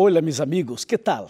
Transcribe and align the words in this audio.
Hola 0.00 0.22
mis 0.22 0.38
amigos, 0.38 0.86
¿qué 0.86 0.96
tal? 0.96 1.26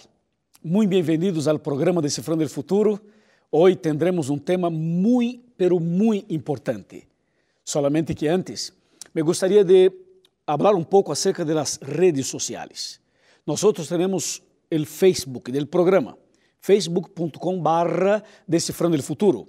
Muy 0.62 0.86
bienvenidos 0.86 1.48
al 1.48 1.58
programa 1.58 2.02
Descifrando 2.02 2.44
el 2.44 2.50
Futuro. 2.50 3.00
Hoy 3.48 3.76
tendremos 3.76 4.28
un 4.28 4.40
tema 4.40 4.68
muy, 4.68 5.42
pero 5.56 5.78
muy 5.78 6.26
importante. 6.28 7.08
Solamente 7.64 8.14
que 8.14 8.28
antes, 8.28 8.74
me 9.14 9.22
gustaría 9.22 9.64
de 9.64 9.90
hablar 10.44 10.74
un 10.74 10.84
poco 10.84 11.12
acerca 11.12 11.46
de 11.46 11.54
las 11.54 11.80
redes 11.80 12.26
sociales. 12.26 13.00
Nosotros 13.46 13.88
tenemos 13.88 14.42
el 14.68 14.84
Facebook 14.84 15.44
del 15.44 15.66
programa, 15.66 16.14
facebook.com 16.60 17.62
barra 17.62 18.22
Descifrando 18.46 18.98
el 18.98 19.02
Futuro. 19.02 19.48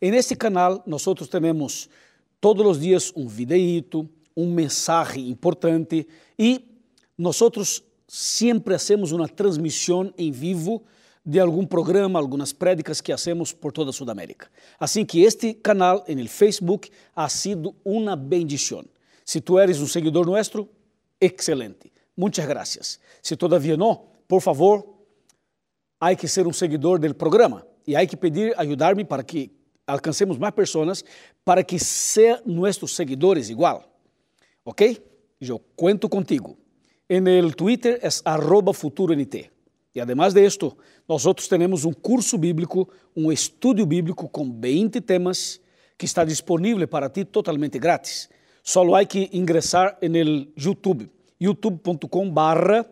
En 0.00 0.14
este 0.14 0.36
canal 0.36 0.80
nosotros 0.86 1.28
tenemos 1.28 1.90
todos 2.38 2.64
los 2.64 2.78
días 2.78 3.10
un 3.16 3.36
videíto, 3.36 4.06
un 4.32 4.54
mensaje 4.54 5.18
importante 5.18 6.06
y 6.38 6.66
nosotros 7.16 7.82
sempre 8.12 8.74
hacemos 8.74 9.12
uma 9.12 9.28
transmissão 9.28 10.12
em 10.18 10.32
vivo 10.32 10.82
de 11.24 11.38
algum 11.38 11.64
programa, 11.64 12.18
algumas 12.18 12.52
prédicas 12.52 13.00
que 13.00 13.12
hacemos 13.12 13.52
por 13.52 13.70
toda 13.70 13.90
a 13.90 13.92
Sudamérica. 13.92 14.48
Assim 14.80 15.06
que 15.06 15.22
este 15.22 15.54
canal 15.54 16.04
el 16.08 16.28
Facebook 16.28 16.90
ha 17.14 17.28
sido 17.28 17.72
uma 17.84 18.16
bendição. 18.16 18.84
Se 19.24 19.40
tu 19.40 19.60
eres 19.60 19.80
um 19.80 19.86
seguidor 19.86 20.26
nuestro, 20.26 20.68
excelente. 21.20 21.92
Muitas 22.16 22.44
gracias. 22.46 22.98
Se 23.22 23.36
todavia 23.36 23.76
não, 23.76 24.08
por 24.26 24.40
favor, 24.40 24.84
há 26.00 26.12
que 26.16 26.26
ser 26.26 26.48
um 26.48 26.52
seguidor 26.52 26.98
del 26.98 27.14
programa 27.14 27.64
e 27.86 27.94
há 27.94 28.04
que 28.04 28.16
pedir 28.16 28.52
ajudar-me 28.58 29.04
para 29.04 29.22
que 29.22 29.52
alcancemos 29.86 30.36
mais 30.36 30.52
pessoas 30.52 31.04
para 31.44 31.62
que 31.62 31.78
sejam 31.78 32.42
nossos 32.44 32.96
seguidores 32.96 33.50
igual. 33.50 33.88
¿Ok? 34.64 35.00
Eu 35.40 35.60
conto 35.76 36.08
contigo. 36.08 36.58
En 37.10 37.26
el 37.26 37.56
Twitter 37.56 37.98
es 38.04 38.22
arroba 38.24 38.72
futuroNT. 38.72 39.34
Y 39.92 39.98
además 39.98 40.32
de 40.32 40.46
esto, 40.46 40.76
nosotros 41.08 41.48
tenemos 41.48 41.84
un 41.84 41.92
curso 41.92 42.38
bíblico, 42.38 42.88
un 43.16 43.32
estudio 43.32 43.84
bíblico 43.84 44.28
con 44.28 44.60
20 44.60 45.00
temas 45.00 45.60
que 45.96 46.06
está 46.06 46.24
disponible 46.24 46.86
para 46.86 47.12
ti 47.12 47.24
totalmente 47.24 47.80
gratis. 47.80 48.30
Solo 48.62 48.94
hay 48.94 49.06
que 49.06 49.28
ingresar 49.32 49.98
en 50.00 50.14
el 50.14 50.52
YouTube, 50.54 51.10
youtube.com 51.36 52.32
barra 52.32 52.86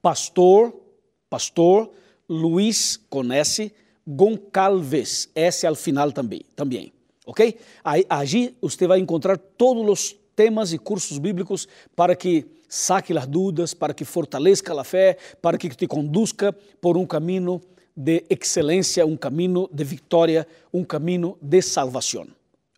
pastor, 0.00 0.80
pastor 1.28 1.90
Luis 2.28 3.04
con 3.08 3.32
S, 3.32 3.74
Goncalves, 4.06 5.32
S 5.34 5.66
al 5.66 5.74
final 5.74 6.14
también, 6.14 6.44
también. 6.54 6.92
¿ok? 7.24 7.40
Allí 7.82 8.56
usted 8.60 8.88
va 8.88 8.94
a 8.94 8.98
encontrar 8.98 9.38
todos 9.38 9.84
los 9.84 10.16
temas 10.36 10.72
e 10.72 10.78
cursos 10.78 11.20
bíblicos 11.20 11.68
para 11.96 12.14
que 12.14 12.53
saque 12.68 13.16
as 13.16 13.26
dúvidas, 13.26 13.74
para 13.74 13.94
que 13.94 14.04
fortaleça 14.04 14.78
a 14.78 14.84
fé, 14.84 15.16
para 15.40 15.58
que 15.58 15.68
te 15.70 15.86
conduzca 15.86 16.52
por 16.80 16.96
um 16.96 17.06
caminho 17.06 17.60
de 17.96 18.24
excelência, 18.28 19.06
um 19.06 19.16
caminho 19.16 19.68
de 19.72 19.84
vitória, 19.84 20.46
um 20.72 20.84
caminho 20.84 21.38
de 21.40 21.62
salvação. 21.62 22.26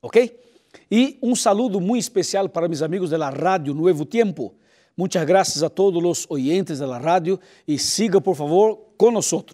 ¿Ok? 0.03 0.39
E 0.91 1.19
um 1.23 1.35
saludo 1.35 1.81
muito 1.81 2.03
especial 2.03 2.49
para 2.49 2.69
meus 2.69 2.83
amigos 2.83 3.11
da 3.11 3.31
Rádio 3.31 3.75
Nuevo 3.75 4.05
Tiempo. 4.05 4.55
Muitas 4.97 5.25
graças 5.25 5.63
a 5.63 5.69
todos 5.69 6.03
os 6.03 6.27
oyentes 6.31 6.79
da 6.79 6.99
rádio 6.99 7.39
e 7.67 7.79
siga, 7.79 8.21
por 8.21 8.35
favor, 8.35 8.79
conosco. 8.97 9.45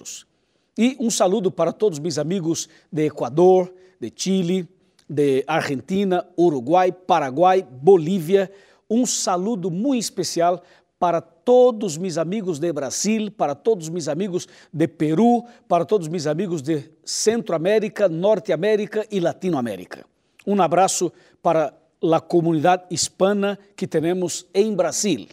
E 0.78 0.96
um 1.00 1.10
saludo 1.10 1.50
para 1.50 1.72
todos 1.72 1.98
meus 1.98 2.18
amigos 2.18 2.68
de 2.90 3.06
Equador, 3.06 3.72
de 4.00 4.12
Chile, 4.14 4.68
de 5.08 5.44
Argentina, 5.46 6.26
Uruguai, 6.38 6.92
Paraguai, 6.92 7.62
Bolívia. 7.62 8.50
Um 8.92 9.06
saludo 9.06 9.70
muito 9.70 10.02
especial 10.02 10.62
para 10.98 11.22
todos 11.22 11.96
meus 11.96 12.18
amigos 12.18 12.58
de 12.58 12.70
Brasil, 12.70 13.30
para 13.30 13.54
todos 13.54 13.88
meus 13.88 14.06
amigos 14.06 14.46
de 14.70 14.86
Peru, 14.86 15.46
para 15.66 15.86
todos 15.86 16.08
meus 16.08 16.26
amigos 16.26 16.60
de 16.60 16.90
Centroamérica, 17.02 18.06
Norte-América 18.06 19.06
e 19.10 19.18
Latinoamérica. 19.18 20.04
Um 20.46 20.60
abraço 20.60 21.10
para 21.40 21.72
a 22.02 22.20
comunidade 22.20 22.84
hispana 22.90 23.58
que 23.74 23.86
temos 23.86 24.44
em 24.52 24.74
Brasil 24.74 25.26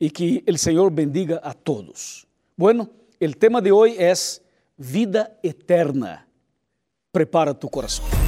e 0.00 0.08
que 0.08 0.42
o 0.48 0.56
Senhor 0.56 0.90
bendiga 0.90 1.36
a 1.42 1.52
todos. 1.52 2.24
Bueno, 2.56 2.88
o 3.20 3.34
tema 3.34 3.60
de 3.60 3.70
hoje 3.70 4.02
é 4.02 4.14
vida 4.78 5.30
eterna. 5.42 6.26
Prepara 7.12 7.52
tu 7.52 7.68
coração. 7.68 8.19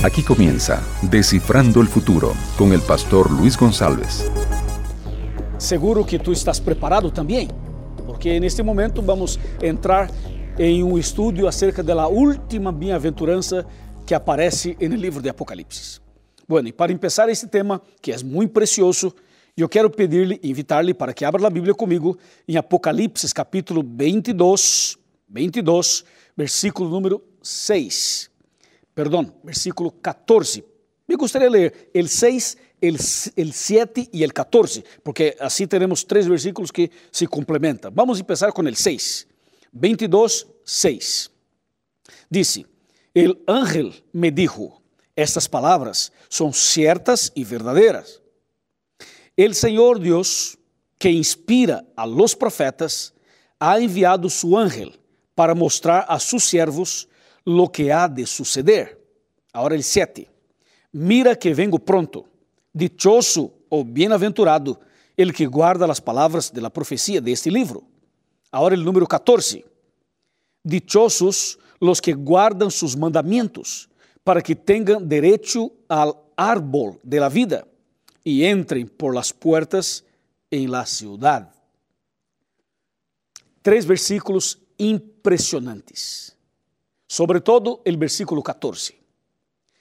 Aquí 0.00 0.22
comienza 0.22 0.80
Descifrando 1.02 1.80
el 1.80 1.88
Futuro 1.88 2.32
con 2.56 2.72
el 2.72 2.80
pastor 2.80 3.28
Luis 3.32 3.58
González. 3.58 4.30
Seguro 5.58 6.06
que 6.06 6.20
tú 6.20 6.30
estás 6.30 6.60
preparado 6.60 7.12
también, 7.12 7.48
porque 8.06 8.36
en 8.36 8.44
este 8.44 8.62
momento 8.62 9.02
vamos 9.02 9.40
a 9.60 9.66
entrar 9.66 10.08
en 10.56 10.84
un 10.84 11.00
estudio 11.00 11.48
acerca 11.48 11.82
de 11.82 11.92
la 11.96 12.06
última 12.06 12.70
bienaventuranza 12.70 13.66
que 14.06 14.14
aparece 14.14 14.76
en 14.78 14.92
el 14.92 15.00
libro 15.00 15.20
de 15.20 15.30
Apocalipsis. 15.30 16.00
Bueno, 16.46 16.68
y 16.68 16.72
para 16.72 16.92
empezar 16.92 17.28
este 17.28 17.48
tema, 17.48 17.82
que 18.00 18.12
es 18.12 18.22
muy 18.22 18.46
precioso, 18.46 19.16
yo 19.56 19.68
quiero 19.68 19.90
pedirle, 19.90 20.38
invitarle 20.44 20.94
para 20.94 21.12
que 21.12 21.26
abra 21.26 21.42
la 21.42 21.50
Biblia 21.50 21.74
conmigo 21.74 22.16
en 22.46 22.56
Apocalipsis 22.56 23.34
capítulo 23.34 23.82
22, 23.84 24.96
22, 25.26 26.06
versículo 26.36 26.88
número 26.88 27.20
6 27.42 28.30
perdão, 28.98 29.32
versículo 29.44 29.92
14. 29.92 30.64
Me 31.06 31.14
gostaria 31.14 31.48
de 31.48 31.56
ler 31.56 31.90
el 31.94 32.08
6, 32.08 32.56
el, 32.82 32.96
el 33.36 33.52
7 33.52 34.10
e 34.12 34.24
el 34.24 34.32
14, 34.32 34.82
porque 35.04 35.36
assim 35.38 35.68
teremos 35.68 36.02
três 36.02 36.26
versículos 36.26 36.72
que 36.72 36.90
se 37.12 37.24
complementam. 37.24 37.92
Vamos 37.94 38.20
começar 38.20 38.50
com 38.50 38.66
el 38.66 38.74
6. 38.74 39.24
22, 39.72 40.48
6. 40.64 41.30
Dice, 42.28 42.66
el 43.14 43.40
ángel 43.46 43.94
me 44.12 44.32
dijo, 44.32 44.82
estas 45.14 45.48
palabras 45.48 46.10
son 46.28 46.52
ciertas 46.52 47.30
y 47.36 47.44
verdaderas. 47.44 48.20
El 49.36 49.54
Señor 49.54 50.00
Dios, 50.00 50.58
que 50.98 51.12
inspira 51.12 51.84
a 51.94 52.04
los 52.04 52.34
profetas, 52.34 53.14
ha 53.60 53.78
enviado 53.78 54.28
su 54.28 54.58
ángel 54.58 54.98
para 55.36 55.54
mostrar 55.54 56.04
a 56.08 56.18
sus 56.18 56.42
siervos 56.42 57.07
lo 57.48 57.72
que 57.72 57.90
há 57.90 58.06
de 58.06 58.26
suceder. 58.26 59.00
Agora 59.52 59.74
el 59.74 59.82
7. 59.82 60.28
Mira 60.92 61.34
que 61.34 61.54
vengo 61.54 61.78
pronto. 61.78 62.26
Dichoso 62.74 63.52
ou 63.70 63.84
bem-aventurado 63.84 64.78
el 65.16 65.32
que 65.32 65.46
guarda 65.46 65.90
as 65.90 65.98
palavras 65.98 66.52
de 66.52 66.60
la 66.60 66.68
profecia 66.68 67.20
de 67.20 67.32
este 67.32 67.50
livro. 67.50 67.82
Agora 68.52 68.74
el 68.74 68.84
número 68.84 69.06
14. 69.06 69.64
Dichosos 70.62 71.58
los 71.80 72.02
que 72.02 72.12
guardan 72.12 72.70
sus 72.70 72.96
mandamientos, 72.96 73.88
para 74.22 74.42
que 74.42 74.54
tengan 74.54 75.08
derecho 75.08 75.72
al 75.88 76.14
árbol 76.36 77.00
de 77.02 77.20
la 77.20 77.28
vida 77.28 77.66
y 78.22 78.44
entren 78.44 78.88
por 78.88 79.14
las 79.14 79.32
puertas 79.32 80.04
en 80.50 80.70
la 80.70 80.84
ciudad. 80.84 81.50
Três 83.62 83.86
versículos 83.86 84.58
impressionantes. 84.76 86.37
Sobre 87.08 87.40
todo 87.40 87.80
el 87.84 87.96
versículo 87.96 88.42
14. 88.42 88.94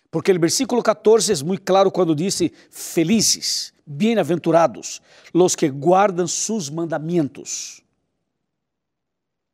Porque 0.10 0.32
o 0.32 0.40
versículo 0.40 0.82
14 0.82 1.34
é 1.34 1.44
muito 1.44 1.64
claro 1.64 1.92
quando 1.92 2.16
diz: 2.16 2.40
Felizes, 2.72 3.74
bem-aventurados, 3.86 5.02
los 5.34 5.56
que 5.56 5.70
guardam 5.70 6.26
sus 6.26 6.70
mandamentos. 6.70 7.84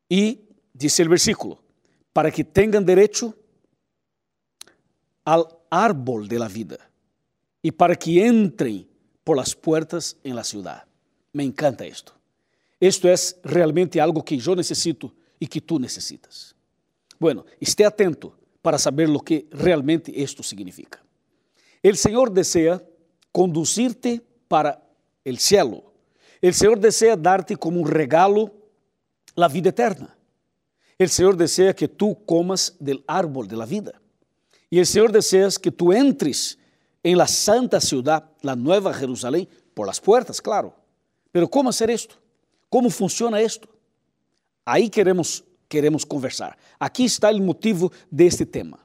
E, 0.10 0.40
diz 0.74 1.00
o 1.00 1.10
versículo, 1.10 1.58
para 2.14 2.30
que 2.32 2.44
tenham 2.44 2.84
direito 2.84 3.34
al 5.26 5.48
árbol 5.72 6.28
de 6.28 6.38
la 6.38 6.48
vida 6.48 6.80
e 7.64 7.72
para 7.72 7.96
que 7.96 8.20
entrem 8.20 8.86
por 9.24 9.38
las 9.38 9.56
puertas 9.56 10.18
en 10.24 10.36
la 10.36 10.44
ciudad. 10.44 10.84
Me 11.34 11.44
encanta 11.44 11.86
esto. 11.86 12.14
Esto 12.80 13.08
é 13.08 13.16
realmente 13.44 14.00
algo 14.00 14.22
que 14.22 14.38
eu 14.38 14.56
necessito 14.56 15.12
e 15.40 15.48
que 15.48 15.62
tu 15.62 15.80
necessitas. 15.80 16.54
Bueno, 17.20 17.46
esté 17.60 17.86
atento 17.86 18.36
para 18.62 18.78
saber 18.78 19.10
lo 19.10 19.20
que 19.20 19.48
realmente 19.52 20.22
esto 20.22 20.44
significa. 20.44 21.04
El 21.82 21.98
Señor 21.98 22.32
desea 22.32 22.82
conducirte 23.32 24.22
para 24.48 24.82
el 25.24 25.38
cielo. 25.38 25.84
El 26.42 26.54
Señor 26.54 26.80
desea 26.80 27.16
darte 27.16 27.56
como 27.58 27.82
un 27.82 27.88
regalo 27.88 28.54
la 29.36 29.48
vida 29.48 29.70
eterna. 29.70 30.16
El 30.98 31.10
Señor 31.10 31.36
desea 31.36 31.76
que 31.76 31.88
tú 31.88 32.24
comas 32.26 32.76
del 32.80 33.04
árbol 33.08 33.48
de 33.48 33.58
la 33.58 33.66
vida. 33.66 34.00
Y 34.70 34.80
el 34.80 34.86
Señor 34.86 35.12
desea 35.12 35.50
que 35.62 35.72
tú 35.72 35.92
entres 35.92 36.58
en 37.02 37.18
la 37.18 37.28
santa 37.28 37.82
ciudad, 37.82 38.30
la 38.42 38.56
nueva 38.56 38.94
Jerusalén, 38.94 39.48
por 39.74 39.88
las 39.88 40.00
puertas, 40.00 40.42
claro. 40.42 40.76
Pero 41.32 41.50
¿cómo 41.50 41.70
hacer 41.70 41.90
esto? 41.90 42.16
¿Cómo 42.70 42.90
funciona 42.90 43.42
esto? 43.42 43.68
Ahí 44.64 44.90
queremos 44.90 45.44
queremos 45.74 46.06
conversar. 46.06 46.56
Aqui 46.80 47.04
está 47.04 47.32
o 47.32 47.42
motivo 47.42 47.92
deste 48.12 48.46
tema. 48.46 48.78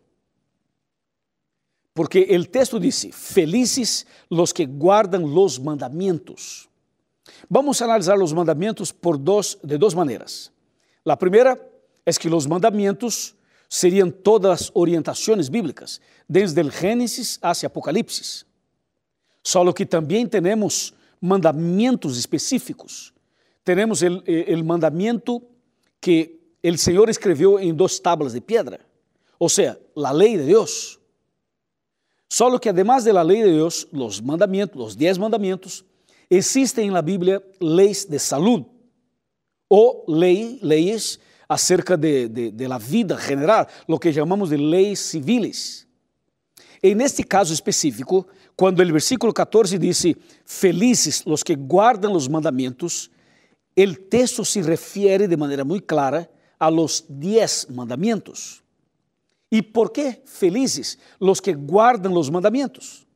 Porque 1.92 2.20
o 2.34 2.46
texto 2.46 2.80
diz: 2.80 3.08
Felizes 3.12 4.06
los 4.30 4.54
que 4.54 4.64
guardam 4.64 5.26
los 5.26 5.58
mandamentos. 5.58 6.66
Vamos 7.50 7.82
analisar 7.82 8.16
os 8.18 8.32
mandamentos 8.32 8.90
por 8.90 9.18
dos, 9.18 9.58
de 9.62 9.76
duas 9.76 9.92
maneiras. 9.92 10.50
A 11.04 11.14
primeira 11.14 11.60
é 12.06 12.12
que 12.12 12.28
os 12.28 12.46
mandamentos 12.46 13.34
seriam 13.68 14.10
todas 14.10 14.62
as 14.62 14.70
orientações 14.72 15.50
bíblicas, 15.50 16.00
desde 16.26 16.62
o 16.62 16.70
Gênesis 16.70 17.38
hacia 17.42 17.66
Apocalipse. 17.66 18.46
Só 19.42 19.70
que 19.74 19.84
também 19.84 20.26
temos 20.26 20.94
mandamentos 21.20 22.16
específicos. 22.16 23.12
Temos 23.62 24.00
o 24.00 24.64
mandamento 24.64 25.42
que 26.00 26.37
o 26.62 26.78
Senhor 26.78 27.08
escreveu 27.08 27.58
em 27.58 27.72
duas 27.72 27.98
tablas 27.98 28.32
de 28.32 28.40
pedra, 28.40 28.80
ou 29.38 29.48
seja, 29.48 29.80
a 29.96 30.10
lei 30.10 30.36
de 30.36 30.44
Deus. 30.44 30.98
Só 32.28 32.58
que 32.58 32.68
además 32.68 33.04
de 33.04 33.12
la 33.12 33.22
lei 33.22 33.42
de 33.42 33.52
Deus, 33.52 33.86
os 33.92 34.20
mandamentos, 34.20 34.84
os 34.84 34.96
dez 34.96 35.16
mandamentos, 35.16 35.84
existem 36.28 36.90
na 36.90 37.00
Bíblia 37.00 37.42
leis 37.60 38.04
de 38.04 38.18
saúde 38.18 38.66
ou 39.68 40.04
lei, 40.08 40.58
leis 40.62 41.18
acerca 41.48 41.96
de, 41.96 42.28
de, 42.28 42.50
de, 42.50 42.68
la 42.68 42.78
vida 42.78 43.18
general, 43.18 43.66
lo 43.86 43.98
que 43.98 44.12
chamamos 44.12 44.50
de 44.50 44.56
leis 44.56 44.98
civiles. 44.98 45.86
E 46.82 46.94
neste 46.94 47.22
caso 47.22 47.52
específico, 47.52 48.26
quando 48.54 48.80
o 48.80 48.92
versículo 48.92 49.32
14 49.32 49.78
diz: 49.78 50.04
Felizes 50.44 51.22
os 51.24 51.42
que 51.42 51.54
guardam 51.54 52.12
os 52.12 52.28
mandamentos, 52.28 53.10
o 53.76 53.94
texto 53.94 54.44
se 54.44 54.60
refere 54.60 55.26
de 55.26 55.36
maneira 55.36 55.64
muito 55.64 55.86
clara 55.86 56.28
a 56.58 56.70
los 56.70 57.04
dez 57.08 57.66
mandamentos. 57.70 58.62
E 59.50 59.62
por 59.62 59.90
que 59.90 60.22
felizes 60.26 60.98
os 61.18 61.40
que 61.40 61.54
guardam 61.54 62.12
os 62.14 62.28
mandamentos? 62.28 63.06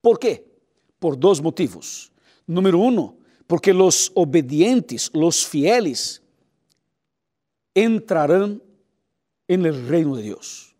¿Por 0.00 0.18
quê? 0.18 0.44
Por 1.00 1.16
dois 1.16 1.40
motivos. 1.40 2.12
Número 2.46 2.80
um, 2.80 3.16
porque 3.48 3.72
os 3.72 4.10
obedientes, 4.14 5.10
os 5.12 5.42
fieles, 5.42 6.22
entrarão 7.74 8.60
en 9.48 9.66
el 9.66 9.88
reino 9.88 10.16
de 10.16 10.22
Deus. 10.22 10.74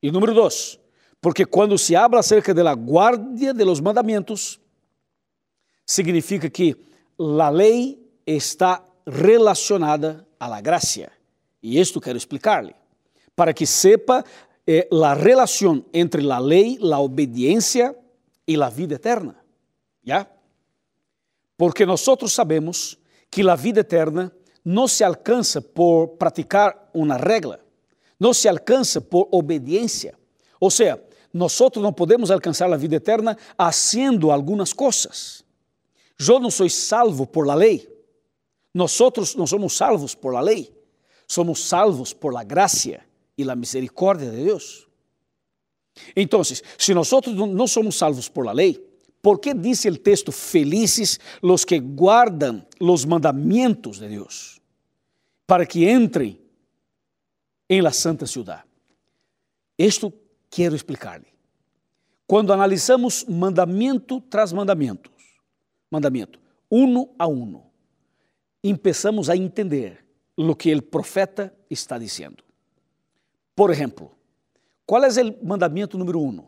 E 0.00 0.10
número 0.10 0.34
dois, 0.34 0.78
porque 1.20 1.44
quando 1.44 1.78
se 1.78 1.94
habla 1.94 2.20
acerca 2.20 2.54
de 2.54 2.62
la 2.62 2.74
guardia 2.74 3.52
de 3.52 3.64
los 3.64 3.80
mandamentos, 3.80 4.60
significa 5.86 6.48
que 6.50 6.76
la 7.18 7.50
lei 7.50 8.00
está 8.26 8.84
relacionada 9.06 10.26
a 10.42 10.48
la 10.48 10.60
gracia. 10.60 11.12
E 11.62 11.80
isto 11.80 12.00
quero 12.00 12.18
explicar-lhe, 12.18 12.74
para 13.36 13.54
que 13.54 13.64
sepa 13.64 14.24
eh, 14.66 14.88
la 14.90 15.14
relação 15.14 15.84
entre 15.92 16.20
la 16.20 16.40
lei, 16.40 16.78
la 16.80 16.98
obediência 16.98 17.94
e 18.44 18.56
la 18.56 18.68
vida 18.68 18.96
eterna. 18.96 19.40
¿Ya? 20.02 20.28
Porque 21.56 21.86
nós 21.86 22.04
sabemos 22.26 22.98
que 23.30 23.48
a 23.48 23.54
vida 23.54 23.82
eterna 23.82 24.32
não 24.64 24.88
se 24.88 25.04
alcança 25.04 25.62
por 25.62 26.16
praticar 26.18 26.90
uma 26.92 27.16
regra, 27.16 27.60
não 28.18 28.34
se 28.34 28.48
alcança 28.48 29.00
por 29.00 29.28
obediência. 29.30 30.18
Ou 30.58 30.72
seja, 30.72 31.00
nós 31.32 31.56
não 31.76 31.92
podemos 31.92 32.32
alcançar 32.32 32.72
a 32.72 32.76
vida 32.76 32.96
eterna 32.96 33.38
haciendo 33.56 34.32
algumas 34.32 34.72
coisas. 34.72 35.44
Eu 36.18 36.40
não 36.40 36.50
sou 36.50 36.68
salvo 36.68 37.28
por 37.28 37.46
la 37.46 37.54
lei. 37.54 37.91
Nós 38.74 38.98
não 39.36 39.46
somos 39.46 39.76
salvos 39.76 40.14
por 40.14 40.32
la 40.32 40.40
lei. 40.40 40.72
Somos 41.26 41.60
salvos 41.66 42.12
por 42.12 42.32
la 42.32 42.44
gracia 42.44 43.06
e 43.36 43.44
la 43.44 43.56
misericórdia 43.56 44.30
de 44.30 44.44
Deus. 44.44 44.86
Então, 46.16 46.42
se 46.44 46.94
nós 46.94 47.10
não 47.54 47.66
somos 47.66 47.96
salvos 47.96 48.28
por 48.28 48.44
la 48.44 48.52
lei, 48.52 48.78
por 49.22 49.38
que 49.38 49.54
diz 49.54 49.84
o 49.84 49.96
texto 49.96 50.32
felizes 50.32 51.20
los 51.40 51.64
que 51.64 51.78
guardam 51.78 52.66
los 52.80 53.04
mandamentos 53.04 53.98
de 53.98 54.08
Deus, 54.08 54.60
para 55.46 55.64
que 55.64 55.88
entrem 55.88 56.40
em 57.68 57.80
la 57.80 57.92
santa 57.92 58.26
ciudad? 58.26 58.64
Isto 59.78 60.12
quero 60.50 60.74
explicar-lhe. 60.74 61.32
Quando 62.26 62.52
analisamos 62.52 63.24
mandamento 63.28 64.20
tras 64.28 64.52
mandamentos, 64.52 65.12
mandamento, 65.90 66.40
uno 66.68 67.14
a 67.18 67.26
uno, 67.26 67.71
começamos 68.62 69.28
a 69.28 69.36
entender 69.36 70.04
o 70.36 70.54
que 70.54 70.74
o 70.74 70.82
profeta 70.82 71.52
está 71.68 71.98
dizendo. 71.98 72.44
Por 73.54 73.70
exemplo, 73.70 74.12
qual 74.86 75.04
é 75.04 75.08
o 75.08 75.46
mandamento 75.46 75.98
número 75.98 76.20
um? 76.20 76.44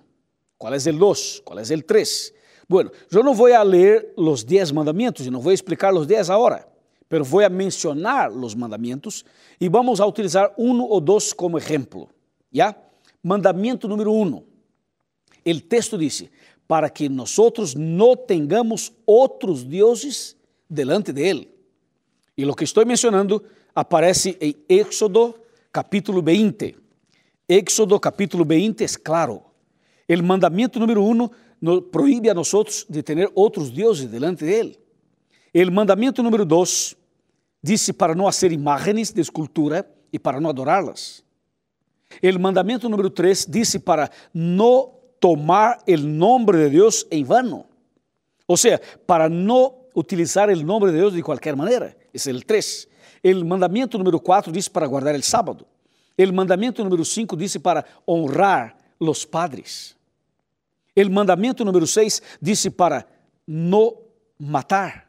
Qual 0.57 0.73
é 0.73 0.77
o 0.77 0.99
dois? 0.99 1.41
Qual 1.45 1.59
é 1.59 1.63
o 1.63 1.83
três? 1.83 2.33
Bueno, 2.69 2.91
yo 3.11 3.23
no 3.23 3.35
voy 3.35 3.53
a 3.53 3.63
leer 3.63 4.15
los 4.17 4.47
diez 4.47 4.73
mandamientos 4.73 5.27
y 5.27 5.31
no 5.31 5.41
voy 5.41 5.53
a 5.53 5.55
explicar 5.55 5.93
los 5.93 6.09
diez 6.09 6.31
ahora, 6.31 6.67
pero 7.09 7.25
voy 7.25 7.45
a 7.45 7.51
mencionar 7.51 8.33
los 8.33 8.57
mandamientos 8.57 9.25
y 9.59 9.69
vamos 9.69 10.01
a 10.01 10.07
utilizar 10.07 10.55
uno 10.57 10.87
o 10.89 11.01
dos 11.01 11.35
como 11.35 11.59
ejemplo. 11.59 12.09
¿Ya? 12.51 12.81
Mandamiento 13.23 13.87
número 13.87 14.13
uno. 14.13 14.45
El 15.45 15.65
texto 15.69 15.99
dice, 15.99 16.31
para 16.67 16.89
que 16.89 17.09
nosotros 17.09 17.77
no 17.77 18.17
tengamos 18.17 18.93
otros 19.05 19.69
dioses 19.69 20.37
delante 20.69 21.13
de 21.13 21.31
Él. 21.31 21.54
Y 22.37 22.45
lo 22.45 22.55
que 22.55 22.65
estoy 22.65 22.85
mencionando 22.85 23.43
aparece 23.75 24.37
en 24.41 24.57
Éxodo 24.69 25.43
capítulo 25.71 26.23
20. 26.23 26.77
Éxodo 27.47 28.01
capítulo 28.01 28.45
20 28.45 28.85
es 28.85 28.99
claro. 28.99 29.43
El 30.09 30.23
mandamiento 30.23 30.79
número 30.79 31.03
uno 31.03 31.31
no, 31.61 31.83
proíbe 31.83 32.31
a 32.31 32.35
nosotros 32.35 32.85
de 32.89 33.03
tener 33.03 33.31
outros 33.35 33.73
dioses 33.73 34.11
delante 34.11 34.45
de 34.45 34.61
Él. 34.61 34.79
El 35.53 35.71
mandamento 35.71 36.23
número 36.23 36.45
dos 36.45 36.97
disse 37.63 37.93
para 37.93 38.15
não 38.15 38.27
fazer 38.27 38.53
imagens 38.53 39.13
de 39.13 39.21
escultura 39.21 39.89
e 40.13 40.19
para 40.19 40.41
não 40.41 40.51
adorá-las. 40.51 41.25
El 42.21 42.39
mandamento 42.39 42.89
número 42.89 43.11
três 43.11 43.47
disse 43.49 43.79
para 43.79 44.11
não 44.33 44.93
tomar 45.21 45.79
o 45.89 45.97
nome 45.97 46.53
de 46.53 46.71
Deus 46.71 47.07
em 47.11 47.25
vano. 47.25 47.65
Ou 48.47 48.57
seja, 48.57 48.81
para 49.07 49.29
não 49.29 49.84
utilizar 49.95 50.49
o 50.49 50.57
nome 50.63 50.87
de 50.87 50.93
Deus 50.93 51.13
de 51.13 51.23
qualquer 51.23 51.55
maneira. 51.55 51.97
Esse 52.13 52.31
é 52.31 52.35
o 52.35 52.41
3. 52.41 52.89
O 53.25 53.45
mandamento 53.45 53.97
número 53.97 54.21
4 54.21 54.53
disse 54.53 54.69
para 54.69 54.87
guardar 54.87 55.15
o 55.15 55.23
sábado. 55.23 55.67
O 56.19 56.33
mandamento 56.33 56.83
número 56.85 57.05
5 57.05 57.37
disse 57.37 57.59
para 57.59 57.85
honrar 58.07 58.77
os 58.99 59.25
padres. 59.25 59.97
O 60.97 61.11
mandamento 61.11 61.65
número 61.65 61.87
6 61.87 62.23
disse 62.41 62.71
para 62.71 63.07
não 63.47 63.97
matar. 64.39 65.09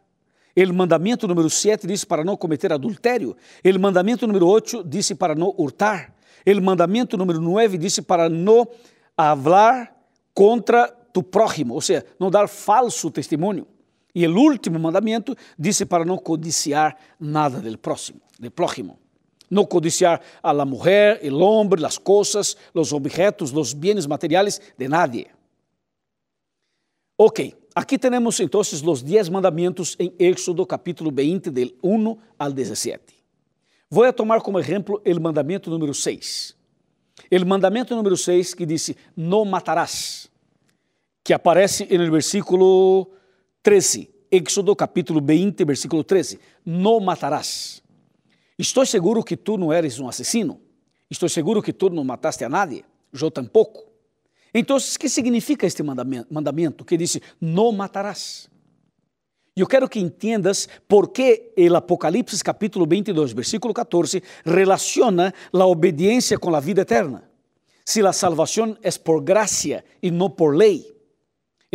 O 0.58 0.74
mandamento 0.74 1.27
número 1.27 1.50
7 1.50 1.86
disse 1.86 2.06
para 2.06 2.24
não 2.24 2.38
cometer 2.38 2.72
adultério. 2.72 3.36
O 3.63 3.80
mandamento 3.80 4.25
número 4.25 4.48
8 4.48 4.84
disse 4.84 5.13
para 5.13 5.36
não 5.36 5.54
hurtar. 5.58 6.15
O 6.48 6.62
mandamento 6.62 7.18
número 7.18 7.42
9 7.42 7.77
disse 7.77 8.01
para 8.01 8.30
não 8.30 8.68
falar 9.15 9.94
contra 10.34 10.88
tu 11.13 11.24
prójimo, 11.24 11.74
ou 11.74 11.82
seja, 11.82 12.06
não 12.20 12.30
dar 12.30 12.48
falso 12.48 13.10
testemunho. 13.10 13.65
E 14.15 14.25
o 14.25 14.34
último 14.34 14.79
mandamento 14.79 15.36
disse 15.60 15.86
para 15.86 16.05
não 16.05 16.17
codiciar 16.17 16.98
nada 17.19 17.60
del 17.60 17.77
próximo, 17.77 18.22
del 18.39 18.50
prójimo. 18.50 18.98
Não 19.51 19.65
codiciar 19.65 20.22
a 20.41 20.53
la 20.53 20.65
mujer, 20.65 21.19
el 21.22 21.41
hombre, 21.41 21.86
as 21.86 21.98
coisas, 21.98 22.55
os 22.74 22.93
objetos, 22.93 23.51
os 23.51 23.74
bienes 23.74 24.07
materiais 24.07 24.62
de 24.77 24.88
nadie. 24.88 25.27
Ok, 27.17 27.53
aqui 27.75 27.98
temos 27.98 28.39
então 28.39 28.62
os 28.62 29.01
10 29.03 29.29
mandamentos 29.29 29.95
em 30.00 30.13
Éxodo 30.17 30.65
capítulo 30.65 31.12
20, 31.12 31.51
del 31.51 31.75
1 31.84 32.17
al 32.39 32.53
17. 32.53 33.03
Vou 33.89 34.12
tomar 34.13 34.41
como 34.41 34.60
exemplo 34.60 35.01
o 35.05 35.22
mandamento 35.22 35.69
número 35.69 35.93
6. 35.93 36.55
O 37.31 37.45
mandamento 37.45 37.95
número 37.95 38.15
6 38.17 38.53
que 38.53 38.65
disse, 38.65 38.98
não 39.15 39.45
matarás, 39.45 40.29
que 41.24 41.34
aparece 41.34 41.86
no 41.98 42.12
versículo 42.12 43.14
13, 43.65 44.07
Éxodo 44.29 44.75
capítulo 44.75 45.19
20, 45.19 45.65
versículo 45.65 46.03
13, 46.03 46.39
não 46.63 47.00
matarás. 47.00 47.81
Estou 48.60 48.86
seguro 48.86 49.24
que 49.24 49.36
tu 49.36 49.57
não 49.57 49.74
eres 49.74 50.00
um 50.00 50.07
assassino. 50.07 50.62
Estou 51.10 51.27
seguro 51.27 51.63
que 51.63 51.74
tu 51.74 51.89
não 51.89 52.03
mataste 52.03 52.43
a 52.43 52.50
nadie. 52.50 52.86
Eu 53.12 53.31
tampouco. 53.31 53.84
Então, 54.53 54.77
o 54.77 55.00
que 55.00 55.10
significa 55.10 55.65
este 55.65 55.81
mandamento 55.81 56.86
que 56.86 56.95
diz: 56.95 57.19
não 57.41 57.72
matarás? 57.72 58.48
Eu 59.57 59.65
quero 59.65 59.89
que 59.89 60.00
entendas 60.00 60.69
por 60.88 61.07
que 61.07 61.51
o 61.57 61.75
Apocalipse 61.75 62.43
capítulo 62.43 62.86
22, 62.86 63.34
versículo 63.34 63.74
14, 63.74 64.22
relaciona 64.45 65.34
a 65.51 65.65
obediência 65.65 66.38
com 66.38 66.53
a 66.53 66.60
vida 66.60 66.81
eterna. 66.81 67.27
Se 67.84 68.05
a 68.05 68.13
salvação 68.13 68.77
é 68.84 68.91
por 68.91 69.22
graça 69.22 69.84
e 70.03 70.12
não 70.12 70.29
por 70.29 70.55
lei. 70.55 70.95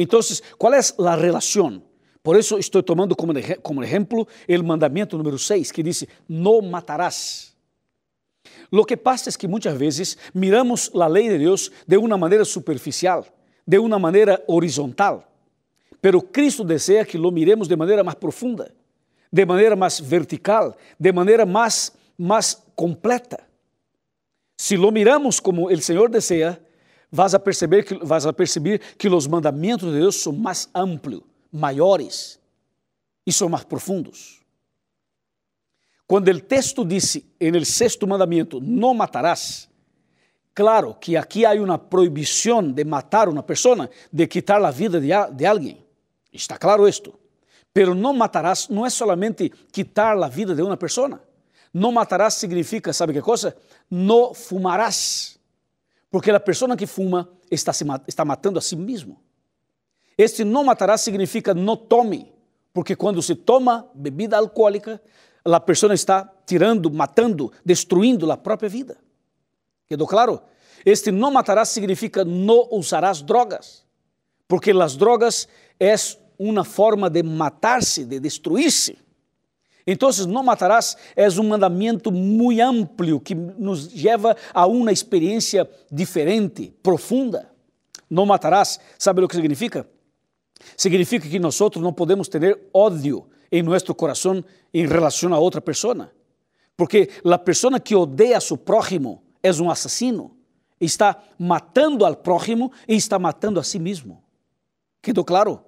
Então, 0.01 0.21
qual 0.57 0.73
é 0.73 0.81
a 0.81 1.15
relação? 1.15 1.83
Por 2.23 2.39
isso 2.39 2.59
estou 2.59 2.83
tomando 2.83 3.15
como, 3.15 3.35
como 3.63 3.85
exemplo 3.85 4.27
o 4.49 4.65
mandamento 4.65 5.19
número 5.19 5.39
6, 5.39 5.71
que 5.71 5.83
diz: 5.83 6.07
não 6.27 6.63
matarás. 6.63 7.55
Lo 8.73 8.87
que 8.87 8.97
pasa 8.97 9.29
es 9.29 9.37
que 9.37 9.47
muchas 9.47 9.77
veces 9.77 10.17
miramos 10.33 10.91
la 10.95 11.07
ley 11.07 11.29
de 11.29 11.37
Dios 11.37 11.71
de 11.87 11.99
una 11.99 12.17
manera 12.17 12.47
superficial, 12.47 13.25
de 13.67 13.79
una 13.79 13.99
manera 13.99 14.43
horizontal, 14.47 15.27
pero 16.01 16.23
Cristo 16.23 16.65
desea 16.65 17.05
que 17.05 17.19
lo 17.19 17.31
miremos 17.31 17.69
de 17.69 17.77
manera 17.77 18.03
más 18.03 18.17
profunda, 18.17 18.71
de 19.31 19.45
manera 19.45 19.77
más 19.77 20.01
vertical, 20.09 20.75
de 20.99 21.13
manera 21.13 21.45
más, 21.45 21.93
más 22.17 22.63
completa. 22.75 23.47
Si 24.57 24.77
lo 24.77 24.91
miramos 24.91 25.41
como 25.43 25.69
el 25.69 25.83
Señor 25.83 26.11
desea, 26.11 26.59
vas 27.11 27.35
a 27.35 27.39
perceber 27.39 27.85
que, 27.85 27.95
vas 27.97 28.25
a 28.27 28.33
perceber 28.33 28.81
que 28.97 29.09
los 29.09 29.29
mandamientos 29.29 29.93
de 29.93 29.99
Dios 29.99 30.23
son 30.23 30.41
más 30.41 30.71
amplios, 30.73 31.23
mayores 31.51 32.39
y 33.25 33.33
son 33.33 33.51
más 33.51 33.65
profundos. 33.65 34.41
Quando 36.07 36.31
o 36.31 36.41
texto 36.41 36.85
disse, 36.85 37.25
en 37.39 37.55
el 37.55 37.65
sexto 37.65 38.05
mandamento, 38.07 38.61
não 38.61 38.93
matarás, 38.93 39.69
claro 40.53 40.99
que 40.99 41.17
aqui 41.17 41.47
há 41.47 41.53
uma 41.53 41.79
proibição 41.79 42.73
de 42.73 42.85
matar 42.85 43.29
uma 43.29 43.45
pessoa, 43.45 43.89
de 44.13 44.27
quitar 44.27 44.63
a 44.65 44.71
vida 44.73 45.01
de, 45.01 45.11
de 45.33 45.47
alguém. 45.47 45.87
Está 46.33 46.59
claro 46.59 46.89
isto. 46.89 47.15
Pero 47.73 47.95
não 47.95 48.13
matarás 48.13 48.69
não 48.69 48.85
é 48.85 48.91
solamente 48.91 49.51
quitar 49.73 50.21
a 50.21 50.29
vida 50.29 50.55
de 50.55 50.63
uma 50.63 50.77
pessoa. 50.77 51.23
Não 51.73 51.93
matarás 51.93 52.35
significa, 52.35 52.93
sabe 52.93 53.13
que 53.13 53.23
coisa? 53.23 53.57
Não 53.89 54.35
fumarás. 54.35 55.39
Porque 56.11 56.31
a 56.31 56.41
pessoa 56.41 56.77
que 56.77 56.87
fuma 56.87 57.31
está, 57.51 57.73
se, 57.73 57.85
está 58.07 58.25
matando 58.25 58.59
a 58.59 58.63
si 58.63 58.75
mesmo. 58.77 59.21
Este 60.19 60.45
não 60.45 60.65
matarás 60.65 61.01
significa 61.01 61.55
não 61.55 61.77
tome. 61.77 62.33
Porque 62.73 62.97
quando 62.97 63.23
se 63.23 63.35
toma 63.35 63.89
bebida 63.95 64.37
alcoólica, 64.37 65.01
a 65.45 65.61
pessoa 65.61 65.95
está 65.95 66.31
tirando, 66.45 66.91
matando, 66.91 67.53
destruindo 67.65 68.31
a 68.31 68.37
própria 68.37 68.69
vida. 68.69 68.99
Quedou 69.89 70.07
claro? 70.07 70.43
Este 70.85 71.11
não 71.11 71.31
matarás 71.31 71.69
significa 71.69 72.25
não 72.25 72.69
usarás 72.71 73.23
drogas, 73.23 73.85
porque 74.49 74.71
as 74.71 74.97
drogas 74.97 75.47
é 75.79 75.95
uma 76.39 76.65
forma 76.65 77.11
de 77.11 77.23
matar-se, 77.23 78.05
de 78.05 78.19
destruir-se. 78.19 78.99
Então, 79.93 80.09
não 80.29 80.45
matarás 80.45 80.97
é 81.17 81.29
um 81.31 81.49
mandamento 81.49 82.13
muito 82.13 82.63
amplo 82.63 83.19
que 83.19 83.35
nos 83.35 83.93
leva 83.93 84.37
a 84.55 84.65
uma 84.65 84.93
experiência 84.93 85.69
diferente, 85.91 86.73
profunda. 86.81 87.51
Não 88.09 88.25
matarás, 88.25 88.79
sabe 88.97 89.21
o 89.21 89.27
que 89.27 89.35
significa? 89.35 89.85
Significa 90.77 91.29
que 91.29 91.41
nós 91.41 91.59
não 91.77 91.93
podemos 91.93 92.29
ter 92.29 92.57
ódio 92.73 93.27
em 93.51 93.65
nosso 93.65 93.93
coração 93.93 94.45
em 94.73 94.87
relação 94.87 95.35
a 95.35 95.41
outra 95.41 95.61
pessoa. 95.61 96.13
Porque 96.77 97.11
a 97.25 97.37
pessoa 97.37 97.81
que 97.81 97.97
odeia 97.97 98.39
a 98.39 98.41
seu 98.41 98.57
prójimo 98.57 99.25
é 99.43 99.51
um 99.55 99.69
assassino. 99.69 100.37
Está 100.81 101.21
matando 101.37 102.07
al 102.07 102.15
prójimo 102.15 102.71
e 102.87 102.95
está 102.95 103.19
matando 103.19 103.59
a 103.59 103.65
si 103.65 103.81
mesmo. 103.81 104.23
Quedou 105.03 105.25
claro? 105.25 105.61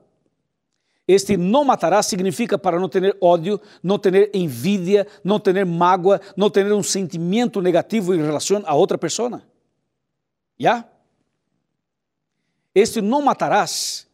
Este 1.07 1.37
não 1.37 1.65
matará 1.65 2.03
significa 2.03 2.57
para 2.57 2.79
não 2.79 2.89
ter 2.89 3.17
ódio, 3.21 3.61
não 3.83 3.99
ter 3.99 4.31
envidia, 4.35 5.07
não 5.25 5.41
ter 5.41 5.65
mágoa, 5.67 6.21
não 6.37 6.49
ter 6.49 6.73
um 6.73 6.83
sentimento 6.83 7.61
negativo 7.61 8.15
em 8.15 8.23
relação 8.23 8.63
a 8.65 8.75
outra 8.75 8.97
pessoa. 8.97 9.43
Já? 10.59 10.89
Este 12.75 13.01
não 13.01 13.21
matarás 13.23 14.07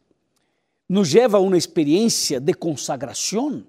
nos 0.87 1.13
leva 1.13 1.37
a 1.37 1.41
uma 1.41 1.57
experiência 1.57 2.39
de 2.39 2.53
consagração. 2.53 3.63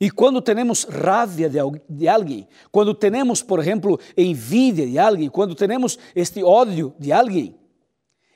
E 0.00 0.08
quando 0.08 0.40
temos 0.40 0.84
raiva 0.84 1.48
de, 1.88 2.08
alguém, 2.08 2.46
quando 2.70 2.94
temos, 2.94 3.42
por 3.42 3.58
exemplo, 3.58 3.98
envidia 4.16 4.86
de 4.86 4.96
alguém, 4.96 5.28
quando 5.28 5.56
temos 5.56 5.98
este 6.14 6.40
ódio 6.44 6.94
de 7.00 7.10
alguém, 7.10 7.56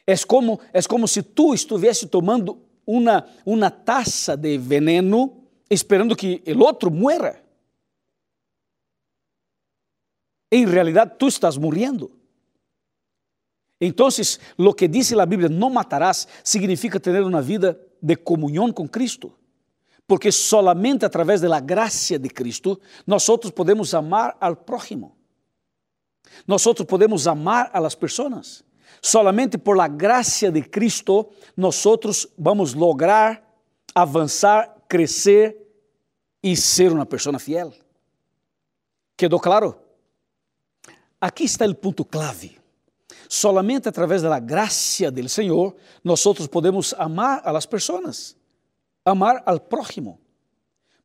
é 0.05 0.17
como, 0.27 0.59
é 0.73 0.83
como 0.83 1.07
se 1.07 1.23
tu 1.23 1.55
estivesse 1.55 2.09
tomando 2.09 2.59
uma, 2.87 3.27
uma 3.45 3.71
taça 3.71 4.37
de 4.37 4.59
veneno 4.59 5.43
esperando 5.71 6.15
que 6.15 6.43
o 6.47 6.59
outro 6.61 6.91
muera. 6.91 7.43
Em 10.51 10.67
realidade, 10.67 11.15
tu 11.19 11.29
estás 11.29 11.57
morrendo. 11.57 12.11
Então, 13.81 14.09
o 14.59 14.75
que 14.75 14.87
diz 14.87 15.13
a 15.13 15.27
Bíblia, 15.27 15.49
não 15.49 15.71
matarás, 15.71 16.29
significa 16.45 17.01
ter 17.01 17.23
uma 17.23 17.41
vida 17.41 17.81
de 18.01 18.15
comunhão 18.17 18.71
com 18.71 18.87
Cristo. 18.87 19.33
Porque 20.07 20.31
solamente 20.31 21.05
através 21.05 21.41
da 21.41 21.59
graça 21.59 22.19
de 22.19 22.29
Cristo 22.29 22.79
nós 23.07 23.27
podemos 23.55 23.95
amar 23.95 24.37
ao 24.41 24.55
prójimo. 24.55 25.17
Nós 26.47 26.65
podemos 26.87 27.27
amar 27.27 27.71
a 27.73 27.81
las 27.81 27.95
pessoas. 27.95 28.63
Solamente 29.03 29.59
por 29.59 29.77
la 29.77 29.89
graça 29.89 30.51
de 30.53 30.63
Cristo 30.63 31.29
nós 31.57 31.83
vamos 32.39 32.73
lograr 32.73 33.43
avançar, 33.93 34.77
crescer 34.89 35.57
e 36.41 36.57
ser 36.57 36.93
uma 36.93 37.05
pessoa 37.05 37.39
fiel. 37.41 37.73
Quedou 39.17 39.41
claro? 39.41 39.77
Aqui 41.21 41.45
está 41.45 41.67
o 41.67 41.75
ponto 41.75 42.05
clave. 42.05 42.59
Solamente 43.29 43.89
através 43.89 44.23
da 44.23 44.39
graça 44.39 45.11
do 45.11 45.29
Senhor, 45.29 45.75
nós 46.05 46.23
podemos 46.51 46.95
amar 46.95 47.43
a 47.45 47.51
las 47.51 47.67
pessoas, 47.67 48.37
amar 49.05 49.43
al 49.47 49.61
prójimo. 49.61 50.21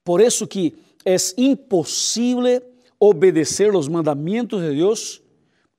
Por 0.04 0.22
isso 0.22 0.48
que 0.48 0.78
é 1.04 1.16
impossível 1.38 2.62
obedecer 3.00 3.76
os 3.76 3.88
mandamentos 3.88 4.62
de 4.62 4.76
Deus 4.76 5.22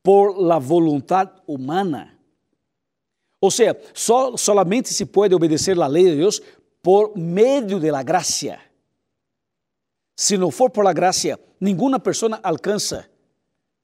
por 0.08 0.40
la 0.40 0.56
voluntad 0.58 1.42
humana. 1.46 2.18
Ou 3.42 3.50
seja, 3.50 3.78
só, 3.92 4.38
solamente 4.38 4.88
se 4.88 5.04
pode 5.04 5.34
obedecer 5.34 5.78
a 5.78 5.86
lei 5.86 6.06
de 6.06 6.16
Deus 6.16 6.40
por 6.80 7.14
meio 7.14 7.78
de 7.78 7.90
la 7.90 8.02
graça. 8.02 8.58
Se 10.16 10.38
não 10.38 10.50
for 10.50 10.70
por 10.70 10.82
la 10.82 10.94
graça, 10.94 11.38
nenhuma 11.60 12.00
pessoa 12.00 12.40
alcança 12.42 13.06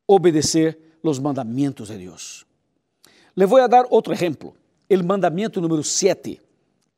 obedecer 0.06 0.98
os 1.02 1.18
mandamentos 1.18 1.88
de 1.88 1.98
Deus. 1.98 2.46
Le 3.36 3.44
voy 3.44 3.60
a 3.60 3.66
dar 3.66 3.84
outro 3.90 4.14
exemplo. 4.14 4.54
O 4.90 5.04
mandamento 5.04 5.60
número 5.60 5.84
7, 5.84 6.40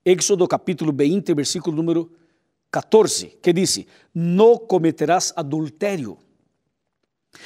Éxodo 0.04 0.46
capítulo 0.46 0.92
20, 0.92 1.34
versículo 1.34 1.76
número 1.76 2.12
14, 2.70 3.38
que 3.42 3.52
diz: 3.52 3.84
Não 4.14 4.56
cometerás 4.56 5.32
adultério. 5.34 6.16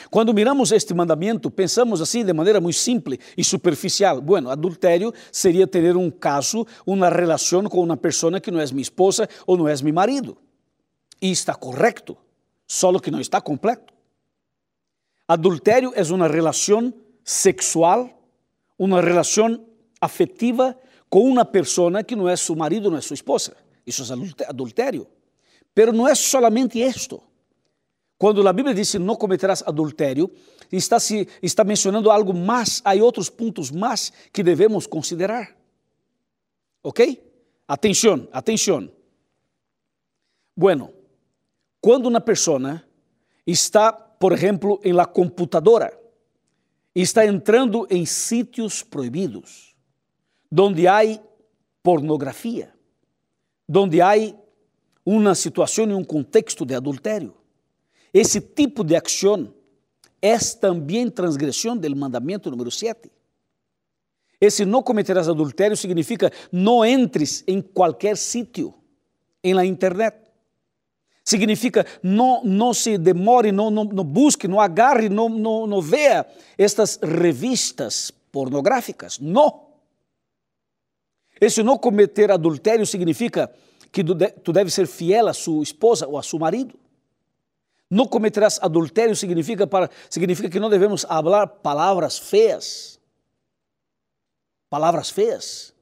Quando 0.08 0.32
miramos 0.32 0.70
este 0.70 0.94
mandamento, 0.94 1.50
pensamos 1.50 2.00
assim 2.00 2.24
de 2.24 2.32
maneira 2.32 2.60
muito 2.60 2.78
simples 2.78 3.18
e 3.36 3.42
superficial. 3.42 4.20
Bueno, 4.20 4.50
adultério 4.50 5.12
seria 5.32 5.66
ter 5.66 5.96
um 5.96 6.10
caso, 6.10 6.66
uma 6.86 7.08
relação 7.08 7.64
com 7.64 7.82
uma 7.82 7.96
pessoa 7.96 8.40
que 8.40 8.50
não 8.50 8.60
é 8.60 8.66
minha 8.66 8.82
esposa 8.82 9.28
ou 9.46 9.56
não 9.56 9.68
é 9.68 9.74
meu 9.82 9.92
marido. 9.92 10.36
E 11.20 11.30
está 11.30 11.54
correto, 11.54 12.16
só 12.66 12.96
que 12.98 13.10
não 13.10 13.20
está 13.20 13.40
completo. 13.40 13.92
Adultério 15.28 15.92
é 15.94 16.02
uma 16.12 16.26
relação 16.26 16.92
sexual 17.24 18.20
uma 18.80 19.02
relação 19.02 19.62
afetiva 20.00 20.74
com 21.10 21.28
uma 21.28 21.44
pessoa 21.44 22.02
que 22.02 22.16
não 22.16 22.26
é 22.26 22.34
seu 22.34 22.56
marido, 22.56 22.90
não 22.90 22.96
é 22.96 23.02
sua 23.02 23.12
esposa. 23.12 23.54
Isso 23.86 24.02
é 24.10 24.46
adultério. 24.48 25.06
Pero 25.74 25.92
não 25.92 26.08
é 26.08 26.14
solamente 26.14 26.80
isto. 26.80 27.22
Quando 28.20 28.46
a 28.46 28.52
Bíblia 28.52 28.74
diz 28.74 28.92
não 28.96 29.16
cometerás 29.16 29.62
adultério, 29.66 30.30
está, 30.70 31.00
se, 31.00 31.26
está 31.42 31.64
mencionando 31.64 32.10
algo 32.10 32.34
mais, 32.34 32.82
há 32.84 32.92
outros 32.96 33.30
pontos 33.30 33.70
mais 33.70 34.12
que 34.30 34.42
devemos 34.42 34.86
considerar. 34.86 35.56
Ok? 36.82 37.18
Atenção, 37.66 38.28
atenção. 38.30 38.92
Bueno, 40.54 40.92
quando 41.80 42.10
uma 42.10 42.20
pessoa 42.20 42.84
está, 43.46 43.90
por 43.90 44.34
exemplo, 44.34 44.78
em 44.84 44.92
la 44.92 45.06
computadora, 45.06 45.98
está 46.94 47.24
entrando 47.24 47.86
em 47.88 48.04
sítios 48.04 48.82
proibidos, 48.82 49.74
onde 50.54 50.86
há 50.86 51.00
pornografia, 51.82 52.70
onde 53.74 54.02
há 54.02 54.12
uma 55.06 55.34
situação 55.34 55.90
e 55.90 55.94
um 55.94 56.04
contexto 56.04 56.66
de 56.66 56.74
adultério. 56.74 57.39
Esse 58.12 58.40
tipo 58.40 58.82
de 58.82 58.96
ação 58.96 59.52
é 60.20 60.36
também 60.38 61.10
transgressão 61.10 61.76
do 61.76 61.96
mandamento 61.96 62.50
número 62.50 62.70
7. 62.70 63.10
Esse 64.40 64.64
não 64.64 64.82
cometerás 64.82 65.28
adultério 65.28 65.76
significa 65.76 66.32
não 66.50 66.84
entres 66.84 67.44
em 67.46 67.60
qualquer 67.60 68.16
sítio, 68.16 68.74
em 69.44 69.54
la 69.54 69.64
internet 69.64 70.30
Significa 71.30 71.86
não, 72.02 72.42
não 72.42 72.74
se 72.74 72.98
demore, 72.98 73.52
não, 73.52 73.70
não, 73.70 73.84
não 73.84 74.02
busque, 74.02 74.48
não 74.48 74.60
agarre, 74.60 75.08
não, 75.08 75.28
não, 75.28 75.64
não 75.64 75.80
veja 75.80 76.26
estas 76.58 76.98
revistas 77.00 78.10
pornográficas. 78.32 79.18
Não. 79.20 79.68
Esse 81.40 81.62
não 81.62 81.78
cometer 81.78 82.32
adultério 82.32 82.84
significa 82.84 83.48
que 83.92 84.02
tu 84.04 84.52
deve 84.52 84.70
ser 84.70 84.88
fiel 84.88 85.28
a 85.28 85.32
sua 85.32 85.62
esposa 85.62 86.06
ou 86.08 86.18
a 86.18 86.22
seu 86.22 86.38
marido. 86.38 86.74
No 87.90 88.08
cometerás 88.08 88.60
adultério 88.62 89.16
significa, 89.16 89.66
para, 89.66 89.90
significa 90.08 90.48
que 90.48 90.60
não 90.60 90.70
devemos 90.70 91.02
falar 91.02 91.48
palavras 91.48 92.18
feias. 92.18 93.00
Palavras 94.68 95.10
feias. 95.10 95.74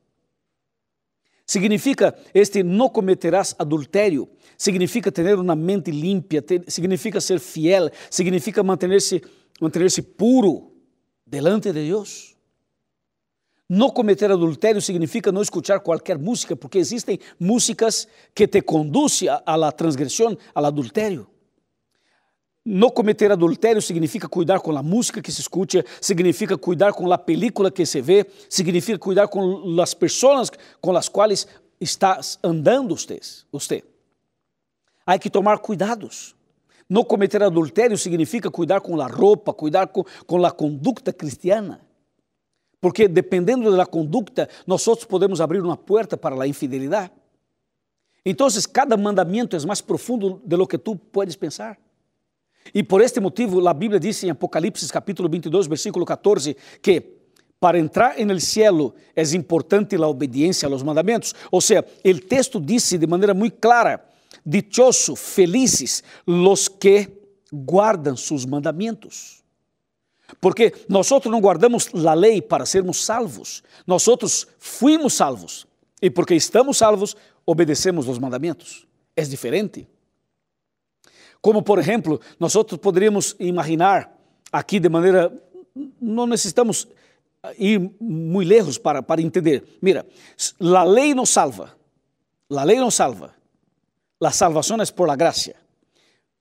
Significa, 1.46 2.16
este 2.32 2.62
não 2.62 2.88
cometerás 2.88 3.54
adultério, 3.58 4.28
significa 4.56 5.12
ter 5.12 5.38
uma 5.38 5.54
mente 5.54 5.90
limpa, 5.90 6.36
significa 6.66 7.20
ser 7.20 7.40
fiel, 7.40 7.90
significa 8.10 8.62
manter-se 8.62 9.22
manter 9.60 10.02
puro 10.16 10.72
delante 11.26 11.72
de 11.72 11.86
Deus. 11.86 12.36
Não 13.68 13.90
cometer 13.90 14.30
adultério 14.30 14.80
significa 14.80 15.30
não 15.30 15.42
escutar 15.42 15.80
qualquer 15.80 16.18
música, 16.18 16.56
porque 16.56 16.78
existem 16.78 17.18
músicas 17.38 18.08
que 18.34 18.46
te 18.46 18.62
conduzem 18.62 19.28
à 19.28 19.72
transgressão, 19.72 20.36
ao 20.54 20.64
adultério. 20.64 21.26
Não 22.70 22.90
cometer 22.90 23.32
adultério 23.32 23.80
significa 23.80 24.28
cuidar 24.28 24.60
com 24.60 24.76
a 24.76 24.82
música 24.82 25.22
que 25.22 25.32
se 25.32 25.40
escuta, 25.40 25.82
significa 26.02 26.58
cuidar 26.58 26.92
com 26.92 27.10
a 27.10 27.16
película 27.16 27.70
que 27.70 27.86
se 27.86 28.02
vê, 28.02 28.26
significa 28.46 28.98
cuidar 28.98 29.26
com 29.26 29.80
as 29.80 29.94
pessoas 29.94 30.50
com 30.78 30.94
as 30.94 31.08
quais 31.08 31.48
está 31.80 32.20
andando 32.44 32.94
você. 32.94 33.20
você. 33.50 33.82
Há 35.06 35.18
que 35.18 35.30
tomar 35.30 35.60
cuidados. 35.60 36.36
Não 36.86 37.02
cometer 37.02 37.42
adultério 37.42 37.96
significa 37.96 38.50
cuidar 38.50 38.82
com 38.82 39.00
a 39.00 39.06
roupa, 39.06 39.54
cuidar 39.54 39.86
com, 39.86 40.04
com 40.26 40.44
a 40.44 40.50
conduta 40.50 41.10
cristiana. 41.10 41.80
Porque 42.82 43.08
dependendo 43.08 43.74
da 43.74 43.86
conduta, 43.86 44.46
nós 44.66 44.84
podemos 45.06 45.40
abrir 45.40 45.62
uma 45.62 45.76
porta 45.78 46.18
para 46.18 46.38
a 46.42 46.46
infidelidade. 46.46 47.12
Então, 48.26 48.46
cada 48.70 48.94
mandamento 48.94 49.56
é 49.56 49.66
mais 49.66 49.80
profundo 49.80 50.42
de 50.44 50.54
lo 50.54 50.66
que 50.66 50.76
tu 50.76 50.96
puedes 50.96 51.34
pensar. 51.34 51.78
E 52.74 52.82
por 52.82 53.00
este 53.00 53.20
motivo, 53.20 53.66
a 53.68 53.72
Bíblia 53.72 54.00
diz 54.00 54.22
em 54.24 54.30
Apocalipse 54.30 54.86
capítulo 54.92 55.28
22, 55.28 55.66
versículo 55.66 56.04
14, 56.04 56.56
que 56.82 57.18
para 57.60 57.78
entrar 57.78 58.18
en 58.20 58.30
el 58.30 58.40
cielo 58.40 58.94
é 59.16 59.22
importante 59.34 59.96
a 59.96 60.06
obediência 60.06 60.66
a 60.66 60.70
los 60.70 60.82
mandamentos. 60.82 61.34
Ou 61.50 61.60
seja, 61.60 61.84
o 62.04 62.20
texto 62.20 62.60
disse 62.60 62.98
de 62.98 63.06
maneira 63.06 63.34
muito 63.34 63.56
clara: 63.58 64.04
dichoso, 64.44 65.16
felizes 65.16 66.04
los 66.26 66.68
que 66.68 67.08
guardam 67.52 68.16
sus 68.16 68.46
mandamentos. 68.46 69.42
Porque 70.40 70.74
nós 70.88 71.08
não 71.24 71.40
guardamos 71.40 71.88
a 72.06 72.14
lei 72.14 72.42
para 72.42 72.66
sermos 72.66 73.04
salvos, 73.04 73.62
nós 73.86 74.06
fuimos 74.58 75.14
salvos 75.14 75.66
e 76.02 76.10
porque 76.10 76.34
estamos 76.34 76.76
salvos, 76.76 77.16
obedecemos 77.46 78.06
os 78.06 78.18
mandamentos. 78.18 78.86
É 79.16 79.22
diferente. 79.22 79.88
Como, 81.40 81.62
por 81.62 81.78
exemplo, 81.78 82.20
nós 82.38 82.54
poderíamos 82.80 83.36
imaginar 83.38 84.12
aqui 84.52 84.80
de 84.80 84.88
maneira. 84.88 85.32
Não 86.00 86.26
necessitamos 86.26 86.88
ir 87.58 87.78
muito 88.00 88.48
lejos 88.48 88.78
para, 88.78 89.02
para 89.02 89.22
entender. 89.22 89.78
Mira, 89.80 90.06
a 90.60 90.84
lei 90.84 91.14
nos 91.14 91.30
salva. 91.30 91.76
A 92.50 92.64
lei 92.64 92.78
nos 92.78 92.94
salva. 92.94 93.34
A 94.20 94.30
salvação 94.32 94.80
é 94.80 94.86
por 94.86 95.06
la 95.06 95.16
gracia. 95.16 95.56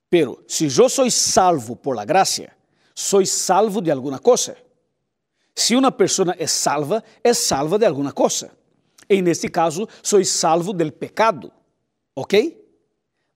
Pero 0.10 0.44
se 0.48 0.66
eu 0.66 0.90
sou 0.90 1.10
salvo 1.12 1.76
por 1.76 1.96
la 1.96 2.06
gracia, 2.06 2.56
soy 2.96 3.26
salvo 3.26 3.82
de 3.82 3.92
alguma 3.92 4.20
coisa. 4.20 4.58
Se 5.54 5.76
uma 5.76 5.92
pessoa 5.92 6.36
é 6.38 6.48
salva, 6.48 7.04
é 7.24 7.34
salva 7.34 7.78
de 7.78 7.86
alguma 7.86 8.14
coisa. 8.14 8.52
E 9.10 9.22
neste 9.22 9.50
caso, 9.50 9.88
sou 10.02 10.24
salvo 10.24 10.74
del 10.74 10.94
pecado. 10.94 11.52
¿Ok? 12.16 12.67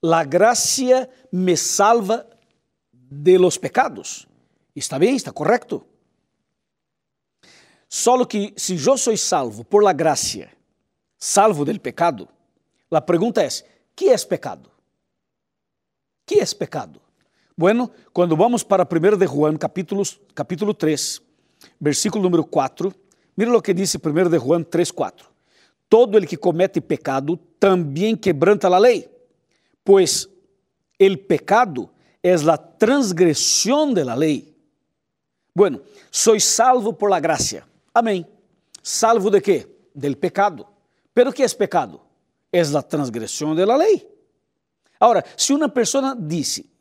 La 0.01 0.25
gracia 0.25 1.09
me 1.31 1.55
salva 1.55 2.25
de 2.91 3.37
los 3.37 3.59
pecados. 3.59 4.27
Está 4.73 4.97
bem? 4.97 5.15
Está 5.15 5.31
correto? 5.31 5.85
Só 7.87 8.23
que 8.25 8.53
se 8.55 8.75
eu 8.75 8.97
sou 8.97 9.17
salvo 9.17 9.65
por 9.65 9.83
la 9.83 9.91
gracia, 9.91 10.49
salvo 11.17 11.65
del 11.65 11.79
pecado, 11.79 12.29
a 12.89 13.01
pergunta 13.01 13.43
é: 13.43 13.49
que 13.93 14.09
é 14.09 14.17
pecado? 14.17 14.71
Que 16.25 16.39
é 16.39 16.45
pecado? 16.45 17.01
Bueno, 17.55 17.91
quando 18.13 18.37
vamos 18.37 18.63
para 18.63 18.87
1 18.89 19.17
de 19.17 19.27
Juan, 19.27 19.57
capítulo, 19.57 20.03
capítulo 20.33 20.73
3, 20.73 21.21
versículo 21.79 22.23
número 22.23 22.45
4, 22.45 22.93
mira 23.35 23.55
o 23.55 23.61
que 23.61 23.73
diz 23.73 23.93
1 23.93 24.29
de 24.29 24.37
Juan 24.37 24.63
3, 24.63 24.89
4. 24.89 25.29
Todo 25.89 26.17
el 26.17 26.25
que 26.25 26.37
comete 26.37 26.79
pecado 26.79 27.37
também 27.59 28.15
quebranta 28.15 28.67
a 28.67 28.79
lei, 28.79 29.09
pois 29.83 30.29
el 30.99 31.17
pecado 31.19 31.89
é 32.23 32.33
a 32.33 32.57
transgressão 32.57 33.93
de 33.93 34.03
la 34.03 34.15
lei. 34.15 34.55
Bueno, 35.55 35.81
sois 36.11 36.43
salvo 36.43 36.93
por 36.93 37.09
la 37.09 37.19
gracia. 37.19 37.65
Amém. 37.93 38.25
Salvo 38.81 39.29
de 39.29 39.41
quê? 39.41 39.67
Del 39.93 40.15
pecado. 40.17 40.67
Pero 41.13 41.33
que 41.33 41.43
é 41.43 41.49
pecado? 41.49 41.99
É 42.51 42.61
a 42.61 42.81
transgressão 42.81 43.55
de 43.55 43.65
la 43.65 43.75
lei. 43.75 44.07
Agora, 44.99 45.23
se 45.35 45.53
uma 45.53 45.67
pessoa 45.67 46.15
disse, 46.15 46.71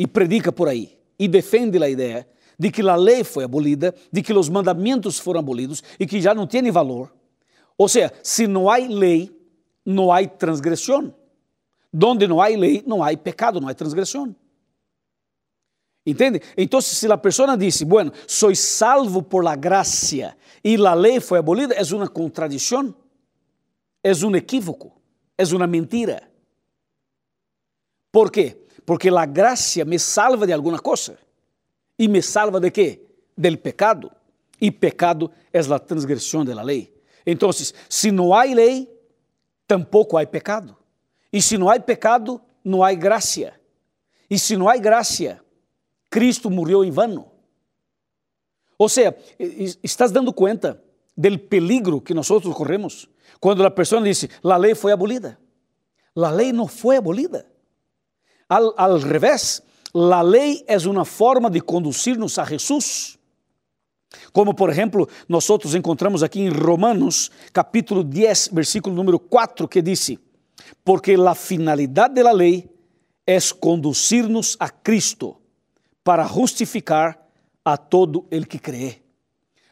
e 0.00 0.06
predica 0.06 0.50
por 0.50 0.66
aí 0.66 0.98
e 1.18 1.28
defende 1.28 1.82
a 1.82 1.86
ideia 1.86 2.26
de 2.58 2.70
que 2.70 2.80
a 2.80 2.96
lei 2.96 3.22
foi 3.22 3.44
abolida, 3.44 3.94
de 4.10 4.22
que 4.22 4.32
os 4.32 4.48
mandamentos 4.48 5.18
foram 5.18 5.40
abolidos 5.40 5.82
e 5.98 6.06
que 6.06 6.22
já 6.22 6.34
não 6.34 6.46
tem 6.46 6.70
valor. 6.70 7.12
Ou 7.76 7.86
seja, 7.86 8.10
se 8.22 8.46
não 8.46 8.70
há 8.70 8.76
lei, 8.76 9.30
não 9.84 10.10
há 10.10 10.26
transgressão. 10.26 11.14
Donde 11.92 12.26
não 12.26 12.40
há 12.40 12.46
lei, 12.46 12.82
não 12.86 13.02
há 13.02 13.16
pecado, 13.16 13.60
não 13.60 13.68
há 13.68 13.74
transgressão. 13.74 14.34
Entende? 16.06 16.40
Então, 16.56 16.80
se 16.80 17.10
a 17.10 17.18
pessoa 17.18 17.56
disse, 17.56 17.84
bueno, 17.84 18.12
sou 18.26 18.54
salvo 18.54 19.22
por 19.22 19.44
la 19.44 19.54
gracia 19.54 20.36
e 20.64 20.76
a 20.76 20.94
lei 20.94 21.20
foi 21.20 21.38
abolida, 21.38 21.74
é 21.74 21.82
uma 21.94 22.08
contradição, 22.08 22.94
é 24.02 24.12
um 24.24 24.34
equívoco, 24.34 25.00
é 25.36 25.44
uma 25.44 25.66
mentira. 25.66 26.22
Por 28.10 28.30
quê? 28.30 28.56
porque 28.90 29.08
a 29.08 29.24
graça 29.24 29.84
me 29.84 30.00
salva 30.00 30.48
de 30.48 30.52
alguma 30.52 30.80
coisa. 30.80 31.16
E 31.96 32.08
me 32.08 32.20
salva 32.20 32.58
de 32.58 32.72
quê? 32.72 33.00
Del 33.36 33.56
pecado. 33.56 34.10
E 34.60 34.68
pecado 34.68 35.30
é 35.52 35.60
a 35.60 35.78
transgressão 35.78 36.44
da 36.44 36.60
lei. 36.60 36.92
Então, 37.24 37.50
se 37.52 38.10
não 38.10 38.34
há 38.34 38.42
lei, 38.42 38.90
tampouco 39.64 40.18
há 40.18 40.26
pecado. 40.26 40.76
E 41.32 41.40
se 41.40 41.56
não 41.56 41.68
há 41.68 41.78
pecado, 41.78 42.40
não 42.64 42.82
há 42.82 42.92
graça. 42.92 43.52
E 44.28 44.38
se 44.38 44.56
não 44.56 44.68
há 44.68 44.76
graça, 44.76 45.40
Cristo 46.08 46.50
morreu 46.50 46.84
em 46.84 46.90
vano. 46.90 47.30
Ou 48.78 48.88
seja, 48.88 49.16
estás 49.82 50.10
dando 50.10 50.32
conta 50.32 50.82
do 51.16 51.38
peligro 51.38 52.00
que 52.00 52.14
nós 52.14 52.28
corremos 52.28 53.08
quando 53.38 53.64
a 53.64 53.70
pessoa 53.70 54.02
disse: 54.02 54.28
a 54.42 54.56
lei 54.56 54.74
foi 54.74 54.92
abolida. 54.92 55.38
A 56.16 56.30
lei 56.30 56.52
não 56.52 56.66
foi 56.66 56.96
abolida. 56.96 57.46
Al, 58.48 58.74
al 58.76 59.00
revés, 59.00 59.62
la 59.94 60.22
lei 60.22 60.64
é 60.66 60.76
uma 60.88 61.04
forma 61.04 61.48
de 61.48 61.60
conduzir-nos 61.60 62.38
a 62.38 62.44
Jesus. 62.44 63.16
Como, 64.32 64.54
por 64.54 64.70
exemplo, 64.70 65.08
nós 65.28 65.46
encontramos 65.74 66.22
aqui 66.22 66.40
em 66.40 66.48
Romanos, 66.48 67.30
capítulo 67.52 68.02
10, 68.02 68.50
versículo 68.52 68.94
número 68.94 69.18
4, 69.18 69.68
que 69.68 69.80
diz: 69.80 70.16
Porque 70.84 71.14
a 71.14 71.34
finalidade 71.34 72.22
da 72.22 72.32
lei 72.32 72.68
é 73.26 73.38
conduzir-nos 73.58 74.56
a 74.58 74.68
Cristo 74.68 75.36
para 76.02 76.26
justificar 76.26 77.28
a 77.64 77.76
todo 77.76 78.26
el 78.30 78.46
que 78.46 78.58
cree. 78.58 79.02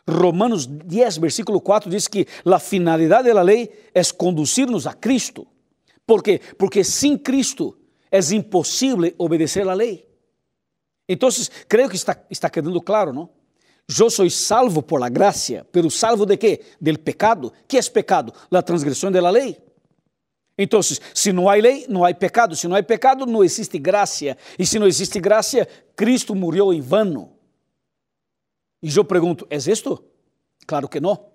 Romanos 0.06 0.66
10, 0.66 1.18
versículo 1.18 1.61
4 1.61 1.90
diz 1.90 2.08
que 2.08 2.26
a 2.44 2.58
finalidade 2.58 3.32
da 3.32 3.42
lei 3.42 3.70
é 3.92 4.02
conduzir-nos 4.16 4.87
a 4.87 4.94
Cristo. 4.94 5.46
Por 6.06 6.22
quê? 6.22 6.40
Porque 6.56 6.82
sem 6.82 7.18
Cristo 7.18 7.76
é 8.11 8.18
impossível 8.34 9.12
obedecer 9.18 9.68
a 9.68 9.74
lei. 9.74 10.08
Então, 11.06 11.28
creio 11.68 11.88
que 11.88 11.96
está, 11.96 12.16
está 12.30 12.48
quedando 12.48 12.80
claro, 12.80 13.12
não? 13.12 13.28
Eu 13.98 14.11
sou 14.11 14.28
salvo 14.28 14.82
por 14.82 15.00
la 15.00 15.08
gracia, 15.08 15.66
pero 15.72 15.90
salvo 15.90 16.26
de 16.26 16.37
quê? 16.37 16.61
Del 16.78 16.98
pecado. 16.98 17.52
Que 17.66 17.78
é 17.78 17.82
pecado? 17.82 18.32
La 18.50 18.62
transgressão 18.62 19.11
da 19.11 19.30
lei. 19.30 19.58
Então, 20.59 20.83
se 20.83 21.33
não 21.33 21.49
há 21.49 21.55
lei, 21.55 21.87
não 21.88 22.05
há 22.05 22.12
pecado. 22.12 22.57
Se 22.57 22.66
não 22.66 22.75
há 22.75 22.83
pecado, 22.83 23.25
não 23.25 23.44
existe 23.44 23.79
graça. 23.79 24.37
E 24.59 24.66
se 24.66 24.77
não 24.79 24.88
existe 24.88 25.21
graça, 25.21 25.64
Cristo 25.94 26.35
morreu 26.35 26.73
em 26.73 26.81
vano. 26.81 27.33
E 28.83 28.94
eu 28.94 29.05
pergunto, 29.05 29.47
é 29.49 29.57
isto? 29.57 30.05
Claro 30.66 30.88
que 30.88 31.01
não. 31.01 31.31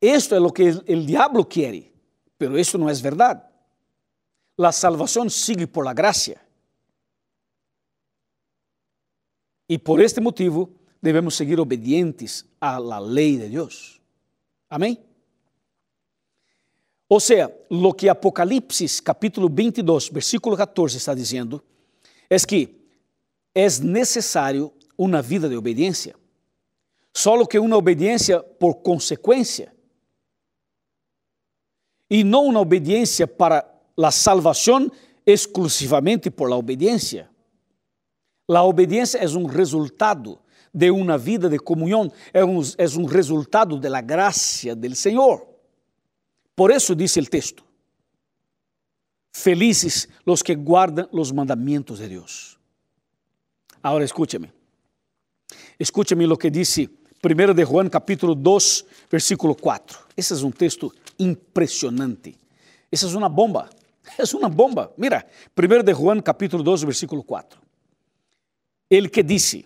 Isto 0.00 0.34
é 0.34 0.40
o 0.40 0.52
que 0.52 0.68
o 0.68 1.04
diabo 1.04 1.44
quer, 1.46 1.90
pero 2.38 2.58
isso 2.58 2.76
não 2.76 2.88
é 2.88 2.94
verdade. 2.94 3.42
La 4.56 4.72
salvación 4.72 5.30
sigue 5.30 5.66
por 5.66 5.86
la 5.86 5.94
gracia. 5.94 6.40
Y 9.66 9.78
por 9.78 10.02
este 10.02 10.20
motivo 10.20 10.70
debemos 11.00 11.34
seguir 11.34 11.60
obedientes 11.60 12.44
a 12.60 12.78
la 12.78 13.00
ley 13.00 13.36
de 13.36 13.48
Dios. 13.48 14.02
Amén. 14.68 15.09
Ou 17.10 17.18
seja, 17.18 17.52
lo 17.68 17.92
que 17.92 18.08
Apocalipse 18.08 18.86
capítulo 19.02 19.48
22, 19.48 20.10
versículo 20.10 20.56
14 20.56 20.96
está 20.96 21.12
dizendo 21.12 21.60
é 22.30 22.36
que 22.38 22.80
é 23.52 23.66
necessário 23.82 24.72
uma 24.96 25.20
vida 25.20 25.48
de 25.48 25.56
obediência. 25.56 26.14
Solo 27.12 27.48
que 27.48 27.58
uma 27.58 27.76
obediência 27.76 28.40
por 28.40 28.76
consequência 28.76 29.74
e 32.08 32.22
não 32.22 32.46
uma 32.46 32.60
obediência 32.60 33.26
para 33.26 33.68
a 34.00 34.10
salvação 34.12 34.88
exclusivamente 35.26 36.30
por 36.30 36.48
la 36.48 36.56
obediência. 36.56 37.28
La 38.48 38.62
obediência 38.62 39.18
é 39.18 39.28
um 39.28 39.46
resultado 39.46 40.38
de 40.72 40.92
uma 40.92 41.18
vida 41.18 41.48
de 41.48 41.58
comunhão, 41.58 42.08
é 42.32 42.44
um, 42.44 42.60
é 42.78 42.86
um 42.96 43.04
resultado 43.04 43.80
de 43.80 43.88
la 43.88 44.00
gracia 44.00 44.76
del 44.76 44.94
Senhor. 44.94 45.49
Por 46.54 46.70
isso 46.70 46.94
diz 46.94 47.16
o 47.16 47.24
texto: 47.24 47.64
Felizes 49.32 50.08
los 50.24 50.42
que 50.42 50.54
guardam 50.54 51.08
los 51.12 51.32
mandamientos 51.32 51.98
de 51.98 52.08
Deus. 52.08 52.58
Agora 53.82 54.04
escúchame. 54.04 54.52
Escúchame 55.78 56.26
lo 56.26 56.36
que 56.36 56.50
disse 56.50 56.90
1 57.22 57.54
de 57.54 57.64
Juan 57.64 57.88
capítulo 57.88 58.34
2, 58.34 58.86
versículo 59.10 59.54
4. 59.54 59.98
Esse 60.16 60.32
é 60.32 60.36
um 60.46 60.50
texto 60.50 60.92
impressionante. 61.18 62.36
Essa 62.90 63.06
é 63.06 63.16
uma 63.16 63.28
bomba. 63.28 63.68
É 64.18 64.24
uma 64.36 64.48
bomba. 64.48 64.92
Mira, 64.96 65.24
1 65.56 65.84
de 65.84 65.94
Juan 65.94 66.20
capítulo 66.20 66.64
2, 66.64 66.82
versículo 66.82 67.22
4. 67.22 67.60
Ele 68.90 69.08
que 69.08 69.22
disse, 69.22 69.64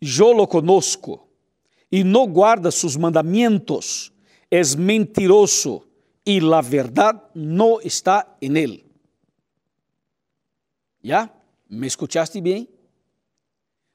Eu 0.00 0.32
lo 0.32 0.46
conosco 0.46 1.26
e 1.90 2.04
não 2.04 2.26
guarda 2.26 2.70
sus 2.70 2.96
mandamentos, 2.96 4.12
é 4.50 4.62
mentiroso 4.76 5.82
e 6.24 6.40
la 6.40 6.60
verdade 6.60 7.20
não 7.34 7.80
está 7.80 8.36
em 8.40 8.56
ele. 8.56 8.86
¿Ya? 11.02 11.32
¿Me 11.68 11.86
escuchaste 11.86 12.40
bem? 12.40 12.68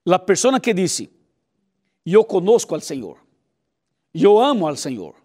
La 0.05 0.19
persona 0.19 0.59
que 0.59 0.73
disse, 0.73 1.09
eu 2.05 2.23
conosco 2.25 2.75
al 2.75 2.81
Senhor, 2.81 3.17
eu 4.13 4.39
amo 4.39 4.67
al 4.67 4.77
Senhor, 4.77 5.15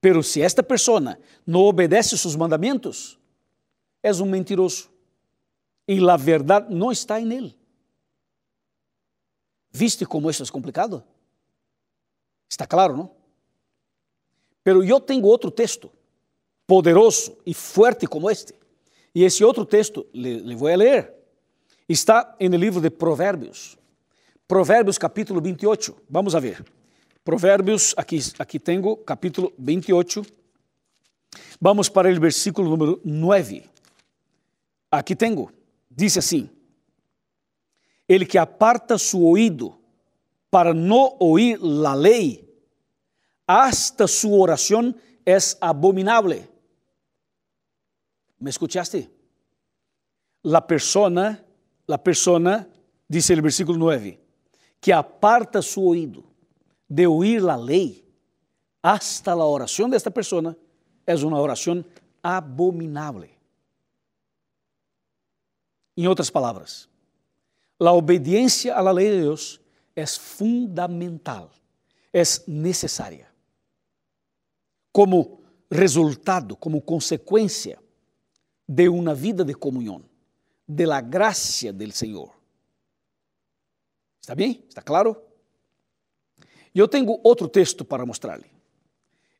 pero 0.00 0.22
se 0.22 0.40
esta 0.40 0.62
persona 0.62 1.18
não 1.46 1.60
obedece 1.60 2.16
seus 2.16 2.36
mandamentos, 2.36 3.18
é 4.02 4.12
um 4.12 4.26
mentiroso 4.26 4.90
e 5.86 5.98
a 6.08 6.16
verdade 6.16 6.72
não 6.72 6.92
está 6.92 7.20
em 7.20 7.32
ele. 7.32 7.58
¿Viste 9.70 10.06
como 10.06 10.30
isso 10.30 10.42
é 10.42 10.46
complicado? 10.46 11.04
Está 12.48 12.66
claro, 12.66 12.96
não? 12.96 13.17
Pero 14.62 14.84
eu 14.84 15.00
tenho 15.00 15.24
outro 15.24 15.50
texto, 15.50 15.90
poderoso 16.66 17.36
e 17.46 17.54
forte 17.54 18.06
como 18.06 18.30
este. 18.30 18.54
E 19.14 19.24
esse 19.24 19.42
outro 19.42 19.64
texto, 19.64 20.06
le, 20.12 20.40
le 20.40 20.54
vou 20.54 20.74
ler, 20.74 21.12
está 21.88 22.36
no 22.40 22.56
livro 22.56 22.80
de 22.80 22.90
Provérbios. 22.90 23.78
Provérbios 24.46 24.98
capítulo 24.98 25.40
28. 25.40 25.96
Vamos 26.08 26.34
a 26.34 26.40
ver. 26.40 26.64
Provérbios, 27.24 27.94
aqui, 27.96 28.18
aqui 28.38 28.58
tenho 28.58 28.96
capítulo 28.96 29.52
28. 29.58 30.24
Vamos 31.60 31.88
para 31.88 32.10
o 32.10 32.20
versículo 32.20 32.70
número 32.70 33.00
9. 33.04 33.64
Aqui 34.90 35.14
tenho. 35.14 35.50
Diz 35.90 36.16
assim: 36.16 36.48
Ele 38.08 38.24
que 38.24 38.38
aparta 38.38 38.96
su 38.96 39.22
ouído 39.22 39.78
para 40.50 40.72
não 40.72 41.16
ouvir 41.18 41.58
a 41.84 41.94
lei, 41.94 42.47
hasta 43.48 44.06
su 44.06 44.38
oração 44.38 44.94
é 45.24 45.36
abominável. 45.58 46.46
¿Me 48.38 48.50
escuchaste? 48.50 49.10
La 50.44 50.60
persona, 50.60 51.42
la 51.86 51.96
persona, 51.96 52.68
dice 53.08 53.32
el 53.32 53.40
versículo 53.40 53.78
9, 53.78 54.20
que 54.80 54.92
aparta 54.92 55.62
su 55.62 55.88
oído 55.88 56.24
de 56.86 57.06
oír 57.06 57.42
la 57.42 57.56
ley 57.56 58.04
hasta 58.82 59.34
la 59.34 59.44
oración 59.44 59.90
de 59.90 59.96
esta 59.96 60.10
persona 60.10 60.56
es 61.06 61.22
una 61.22 61.38
oración 61.38 61.86
abominable. 62.22 63.30
Em 65.96 66.06
outras 66.06 66.30
palavras, 66.30 66.88
a 67.80 67.92
obediência 67.92 68.76
à 68.76 68.92
lei 68.92 69.10
de 69.10 69.22
Deus 69.22 69.60
é 69.96 70.06
fundamental, 70.06 71.50
é 72.12 72.22
necessária. 72.46 73.27
Como 74.92 75.40
resultado, 75.70 76.56
como 76.56 76.80
consequência 76.80 77.78
de 78.68 78.88
uma 78.88 79.14
vida 79.14 79.44
de 79.44 79.54
comunhão, 79.54 80.04
de 80.66 80.86
la 80.86 81.00
gracia 81.00 81.72
del 81.72 81.92
Senhor. 81.92 82.30
¿Está 84.20 84.34
bem? 84.34 84.62
¿Está 84.68 84.82
claro? 84.82 85.16
Eu 86.74 86.86
tenho 86.86 87.18
outro 87.24 87.48
texto 87.48 87.84
para 87.84 88.04
mostrar-lhe. 88.04 88.46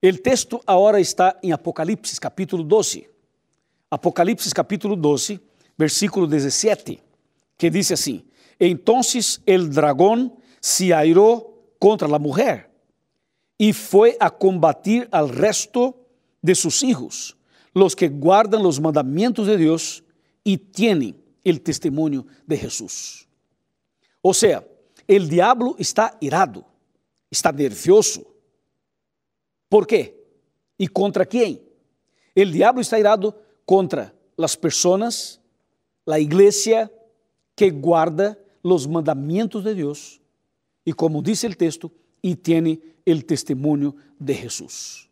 O 0.02 0.18
texto 0.18 0.61
agora 0.66 1.00
está 1.00 1.38
em 1.42 1.52
Apocalipse, 1.52 2.18
capítulo 2.18 2.64
12. 2.64 3.08
Apocalipse, 3.90 4.54
capítulo 4.54 4.96
12, 4.96 5.40
versículo 5.76 6.26
17, 6.26 7.02
que 7.56 7.70
diz 7.70 7.92
assim: 7.92 8.24
Entonces 8.58 9.40
el 9.46 9.68
dragão 9.68 10.37
se 10.61 10.92
airou 10.92 11.74
contra 11.78 12.06
a 12.08 12.18
mulher 12.18 12.67
e 13.59 13.73
foi 13.73 14.16
a 14.21 14.31
combatir 14.31 15.09
al 15.11 15.29
resto 15.29 15.94
de 16.40 16.55
seus 16.55 16.83
hijos 16.83 17.37
los 17.75 17.94
que 17.94 18.09
guardan 18.09 18.62
los 18.62 18.81
mandamientos 18.81 19.47
de 19.47 19.57
Dios 19.57 20.05
y 20.44 20.57
tienen 20.57 21.21
el 21.44 21.61
testimonio 21.61 22.27
de 22.47 22.57
Jesús. 22.57 23.27
O 24.23 24.33
sea, 24.33 24.64
el 25.07 25.29
diablo 25.29 25.75
está 25.79 26.16
irado, 26.21 26.64
está 27.31 27.53
nervioso. 27.53 28.23
¿Por 29.68 29.87
qué? 29.87 30.27
¿Y 30.77 30.87
contra 30.88 31.27
quién? 31.27 31.61
El 32.35 32.53
diablo 32.53 32.81
está 32.81 32.99
irado 32.99 33.40
contra 33.64 34.14
las 34.37 34.57
personas, 34.57 35.40
la 36.05 36.18
iglesia 36.18 36.90
que 37.55 37.71
guarda 37.71 38.38
los 38.62 38.87
mandamientos 38.87 39.64
de 39.64 39.75
Dios 39.75 40.21
y 40.88 40.92
como 40.92 41.21
dice 41.21 41.47
el 41.47 41.59
texto, 41.59 41.92
y 42.23 42.35
tiene 42.35 42.81
el 43.11 43.25
testimonio 43.25 43.94
de 44.18 44.35
Jesús. 44.35 45.09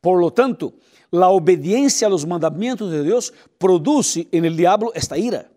Por 0.00 0.20
lo 0.20 0.32
tanto, 0.32 0.74
la 1.10 1.28
obediencia 1.28 2.06
a 2.06 2.10
los 2.10 2.26
mandamientos 2.26 2.90
de 2.90 3.02
Dios 3.02 3.32
produce 3.56 4.28
en 4.30 4.44
el 4.44 4.56
diablo 4.56 4.92
esta 4.94 5.16
ira. 5.16 5.50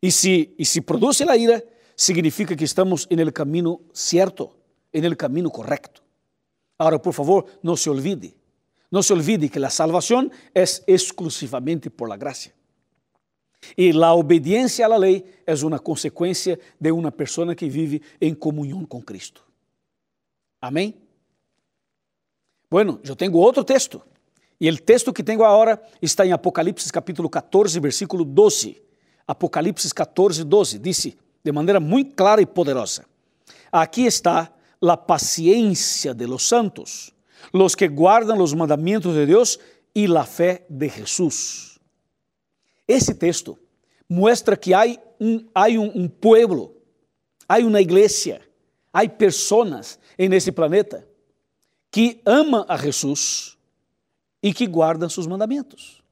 Y 0.00 0.10
si, 0.10 0.54
y 0.58 0.64
si 0.64 0.80
produce 0.80 1.24
la 1.24 1.36
ira, 1.36 1.62
significa 1.94 2.54
que 2.54 2.64
estamos 2.64 3.06
en 3.08 3.20
el 3.20 3.32
camino 3.32 3.80
cierto, 3.92 4.56
en 4.92 5.04
el 5.04 5.16
camino 5.16 5.50
correcto. 5.50 6.02
Ahora, 6.76 7.00
por 7.00 7.14
favor, 7.14 7.46
no 7.62 7.76
se 7.76 7.88
olvide, 7.88 8.34
no 8.90 9.02
se 9.02 9.14
olvide 9.14 9.48
que 9.48 9.60
la 9.60 9.70
salvación 9.70 10.30
es 10.52 10.82
exclusivamente 10.86 11.90
por 11.90 12.08
la 12.08 12.16
gracia. 12.16 12.52
Y 13.76 13.92
la 13.92 14.12
obediencia 14.12 14.86
a 14.86 14.90
la 14.90 14.98
ley 14.98 15.24
es 15.46 15.62
una 15.62 15.78
consecuencia 15.78 16.58
de 16.78 16.92
una 16.92 17.10
persona 17.10 17.54
que 17.54 17.68
vive 17.68 18.02
en 18.20 18.34
comunión 18.34 18.84
con 18.84 19.00
Cristo. 19.00 19.42
Amén. 20.64 20.94
Bueno, 22.70 22.98
eu 23.04 23.14
tenho 23.14 23.34
outro 23.34 23.62
texto. 23.62 24.00
E 24.58 24.70
o 24.70 24.78
texto 24.78 25.12
que 25.12 25.22
tenho 25.22 25.44
agora 25.44 25.78
está 26.00 26.24
em 26.24 26.32
Apocalipse 26.32 26.90
capítulo 26.90 27.28
14, 27.28 27.78
versículo 27.80 28.24
12. 28.24 28.82
Apocalipse 29.28 29.92
14, 29.92 30.42
12. 30.42 30.78
Disse 30.78 31.18
de 31.44 31.52
maneira 31.52 31.78
muito 31.78 32.14
clara 32.14 32.40
e 32.40 32.46
poderosa: 32.46 33.04
Aqui 33.70 34.06
está 34.06 34.50
a 34.80 34.96
paciência 34.96 36.14
de 36.14 36.26
los 36.26 36.48
santos, 36.48 37.12
los 37.52 37.74
que 37.74 37.86
guardam 37.86 38.40
os 38.40 38.54
mandamentos 38.54 39.14
de 39.14 39.26
Deus 39.26 39.58
e 39.94 40.06
a 40.16 40.24
fé 40.24 40.64
de 40.70 40.88
Jesus. 40.88 41.78
Esse 42.88 43.14
texto 43.14 43.58
mostra 44.08 44.56
que 44.56 44.72
há 44.72 44.84
um, 45.20 45.44
há 45.54 45.68
um, 45.68 46.04
um 46.04 46.08
pueblo, 46.08 46.74
há 47.46 47.58
uma 47.58 47.82
igreja, 47.82 48.40
há 48.90 49.06
pessoas 49.06 49.98
nesse 50.18 50.52
planeta 50.52 51.06
que 51.90 52.20
ama 52.24 52.66
a 52.68 52.76
Jesus 52.76 53.56
e 54.42 54.52
que 54.52 54.66
guardam 54.66 55.08
seus 55.08 55.26
mandamentos. 55.26 56.02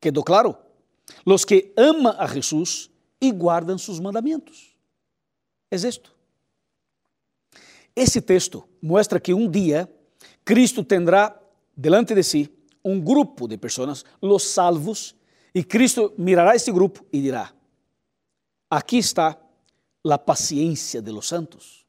Quedou 0.00 0.22
claro? 0.22 0.56
Los 1.24 1.44
que 1.44 1.72
ama 1.76 2.16
a 2.18 2.26
Jesus 2.26 2.90
e 3.20 3.30
guardam 3.30 3.78
seus 3.78 3.98
mandamentos. 3.98 4.74
É 5.70 5.76
isto. 5.76 6.14
Esse 7.94 8.20
texto 8.20 8.68
mostra 8.80 9.20
que 9.20 9.32
um 9.34 9.50
dia 9.50 9.90
Cristo 10.44 10.82
terá 10.84 11.38
delante 11.76 12.14
de 12.14 12.22
si 12.22 12.50
um 12.84 13.00
grupo 13.00 13.46
de 13.46 13.56
pessoas, 13.56 14.04
los 14.20 14.42
salvos, 14.42 15.14
e 15.54 15.62
Cristo 15.62 16.12
mirará 16.18 16.56
esse 16.56 16.72
grupo 16.72 17.04
e 17.12 17.20
dirá: 17.20 17.52
Aqui 18.68 18.98
está 18.98 19.38
a 20.04 20.18
paciência 20.18 21.00
de 21.00 21.12
los 21.12 21.28
santos, 21.28 21.81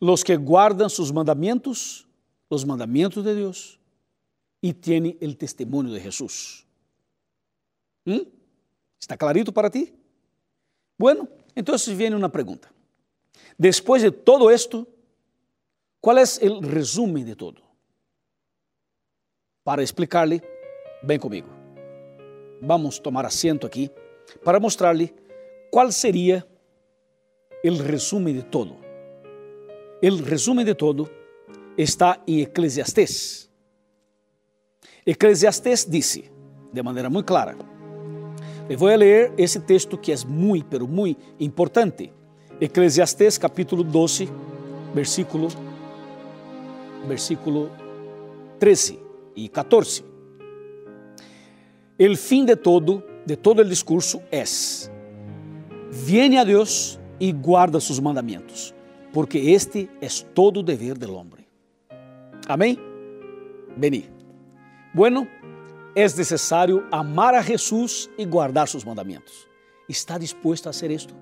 los 0.00 0.22
que 0.24 0.36
guardam 0.36 0.88
seus 0.88 1.12
mandamentos 1.12 2.08
los 2.50 2.64
mandamientos 2.64 3.24
de 3.24 3.34
Dios 3.34 3.78
y 4.60 4.72
tiene 4.72 5.16
el 5.20 5.36
testimonio 5.36 5.92
de 5.92 6.00
Jesús. 6.00 6.66
¿Mm? 8.04 8.20
¿Está 9.00 9.16
clarito 9.16 9.52
para 9.52 9.70
ti? 9.70 9.94
Bueno, 10.96 11.28
entonces 11.54 11.96
viene 11.96 12.16
una 12.16 12.30
pregunta. 12.30 12.70
Después 13.56 14.02
de 14.02 14.10
todo 14.10 14.50
esto, 14.50 14.86
¿cuál 16.00 16.18
es 16.18 16.40
el 16.42 16.62
resumen 16.62 17.24
de 17.26 17.36
todo? 17.36 17.60
Para 19.62 19.82
explicarle, 19.82 20.42
ven 21.02 21.20
conmigo. 21.20 21.48
Vamos 22.60 22.98
a 22.98 23.02
tomar 23.02 23.26
asiento 23.26 23.66
aquí 23.66 23.90
para 24.42 24.58
mostrarle 24.58 25.14
cuál 25.70 25.92
sería 25.92 26.46
el 27.62 27.78
resumen 27.78 28.36
de 28.36 28.42
todo. 28.42 28.87
El 30.00 30.24
resumen 30.24 30.64
de 30.64 30.76
todo 30.76 31.10
está 31.76 32.22
em 32.24 32.42
Eclesiastés. 32.42 33.50
Eclesiastés 35.04 35.90
dice, 35.90 36.30
de 36.72 36.82
maneira 36.84 37.10
muito 37.10 37.26
clara, 37.26 37.56
eu 38.68 38.78
vou 38.78 38.94
ler 38.94 39.32
esse 39.36 39.58
texto 39.58 39.98
que 39.98 40.12
é 40.12 40.16
muito, 40.24 40.66
pero 40.66 40.86
muito 40.86 41.20
importante. 41.40 42.12
Eclesiastés 42.60 43.38
capítulo 43.38 43.82
12, 43.82 44.28
versículo, 44.94 45.48
versículo 47.08 47.68
13 48.60 49.00
e 49.34 49.48
14. 49.48 50.04
El 51.98 52.16
fim 52.16 52.44
de 52.44 52.54
todo, 52.54 53.02
de 53.26 53.36
todo 53.36 53.62
el 53.62 53.68
discurso 53.68 54.22
es, 54.30 54.92
viene 55.90 56.38
a 56.38 56.44
Deus 56.44 57.00
e 57.18 57.32
guarda 57.32 57.80
sus 57.80 57.98
mandamentos, 58.00 58.72
porque 59.12 59.54
este 59.54 59.88
es 60.00 60.26
todo 60.34 60.60
o 60.60 60.62
dever 60.62 60.98
del 60.98 61.10
hombre. 61.10 61.46
Amém? 62.48 62.78
Vení. 63.76 64.10
Bueno, 64.94 65.28
é 65.94 66.02
necessário 66.02 66.86
amar 66.90 67.34
a 67.34 67.42
Jesus 67.42 68.08
e 68.16 68.24
guardar 68.24 68.68
seus 68.68 68.84
mandamentos. 68.84 69.48
¿Está 69.88 70.18
disposto 70.18 70.68
a 70.68 70.70
hacer 70.70 70.90
esto? 70.90 71.14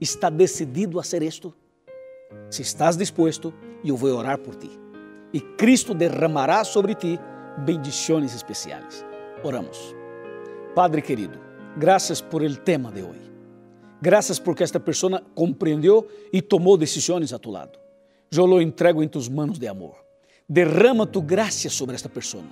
¿Está 0.00 0.30
decidido 0.30 0.98
a 0.98 1.02
hacer 1.02 1.22
esto? 1.22 1.54
Si 2.50 2.62
estás 2.62 2.96
dispuesto, 2.96 3.54
eu 3.84 3.96
vou 3.96 4.16
orar 4.16 4.38
por 4.38 4.54
ti. 4.56 4.70
E 5.32 5.40
Cristo 5.40 5.94
derramará 5.94 6.64
sobre 6.64 6.94
ti 6.94 7.18
bendições 7.64 8.34
especiais. 8.34 9.04
Oramos. 9.42 9.94
Padre 10.74 11.02
querido, 11.02 11.38
graças 11.76 12.20
por 12.20 12.42
el 12.42 12.60
tema 12.60 12.90
de 12.90 13.02
hoje. 13.02 13.33
Graças 14.04 14.38
porque 14.38 14.62
esta 14.62 14.78
pessoa 14.78 15.22
compreendeu 15.34 16.06
e 16.30 16.42
tomou 16.42 16.76
decisões 16.76 17.32
a 17.32 17.38
tu 17.38 17.50
lado. 17.50 17.78
Eu 18.30 18.44
lo 18.44 18.60
entrego 18.60 19.02
em 19.02 19.08
tus 19.08 19.30
manos 19.30 19.58
de 19.58 19.66
amor. 19.66 19.94
Derrama 20.46 21.06
tu 21.06 21.22
graça 21.22 21.70
sobre 21.70 21.94
esta 21.94 22.10
pessoa. 22.10 22.44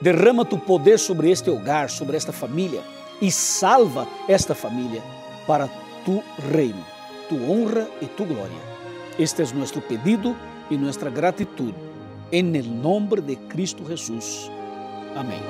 Derrama 0.00 0.44
tu 0.44 0.56
poder 0.56 1.00
sobre 1.00 1.28
este 1.28 1.50
hogar, 1.50 1.90
sobre 1.90 2.16
esta 2.16 2.32
família 2.32 2.84
e 3.20 3.32
salva 3.32 4.06
esta 4.28 4.54
família 4.54 5.02
para 5.44 5.68
tu 6.04 6.22
reino, 6.52 6.86
tu 7.28 7.34
honra 7.50 7.88
e 8.00 8.06
tu 8.06 8.24
glória. 8.24 8.62
Este 9.18 9.42
é 9.42 9.46
nosso 9.54 9.80
pedido 9.80 10.36
e 10.70 10.76
nossa 10.76 11.10
gratitud. 11.10 11.74
En 12.30 12.54
el 12.54 12.80
nombre 12.80 13.20
de 13.20 13.34
Cristo 13.48 13.84
Jesús. 13.84 14.48
Amém. 15.16 15.42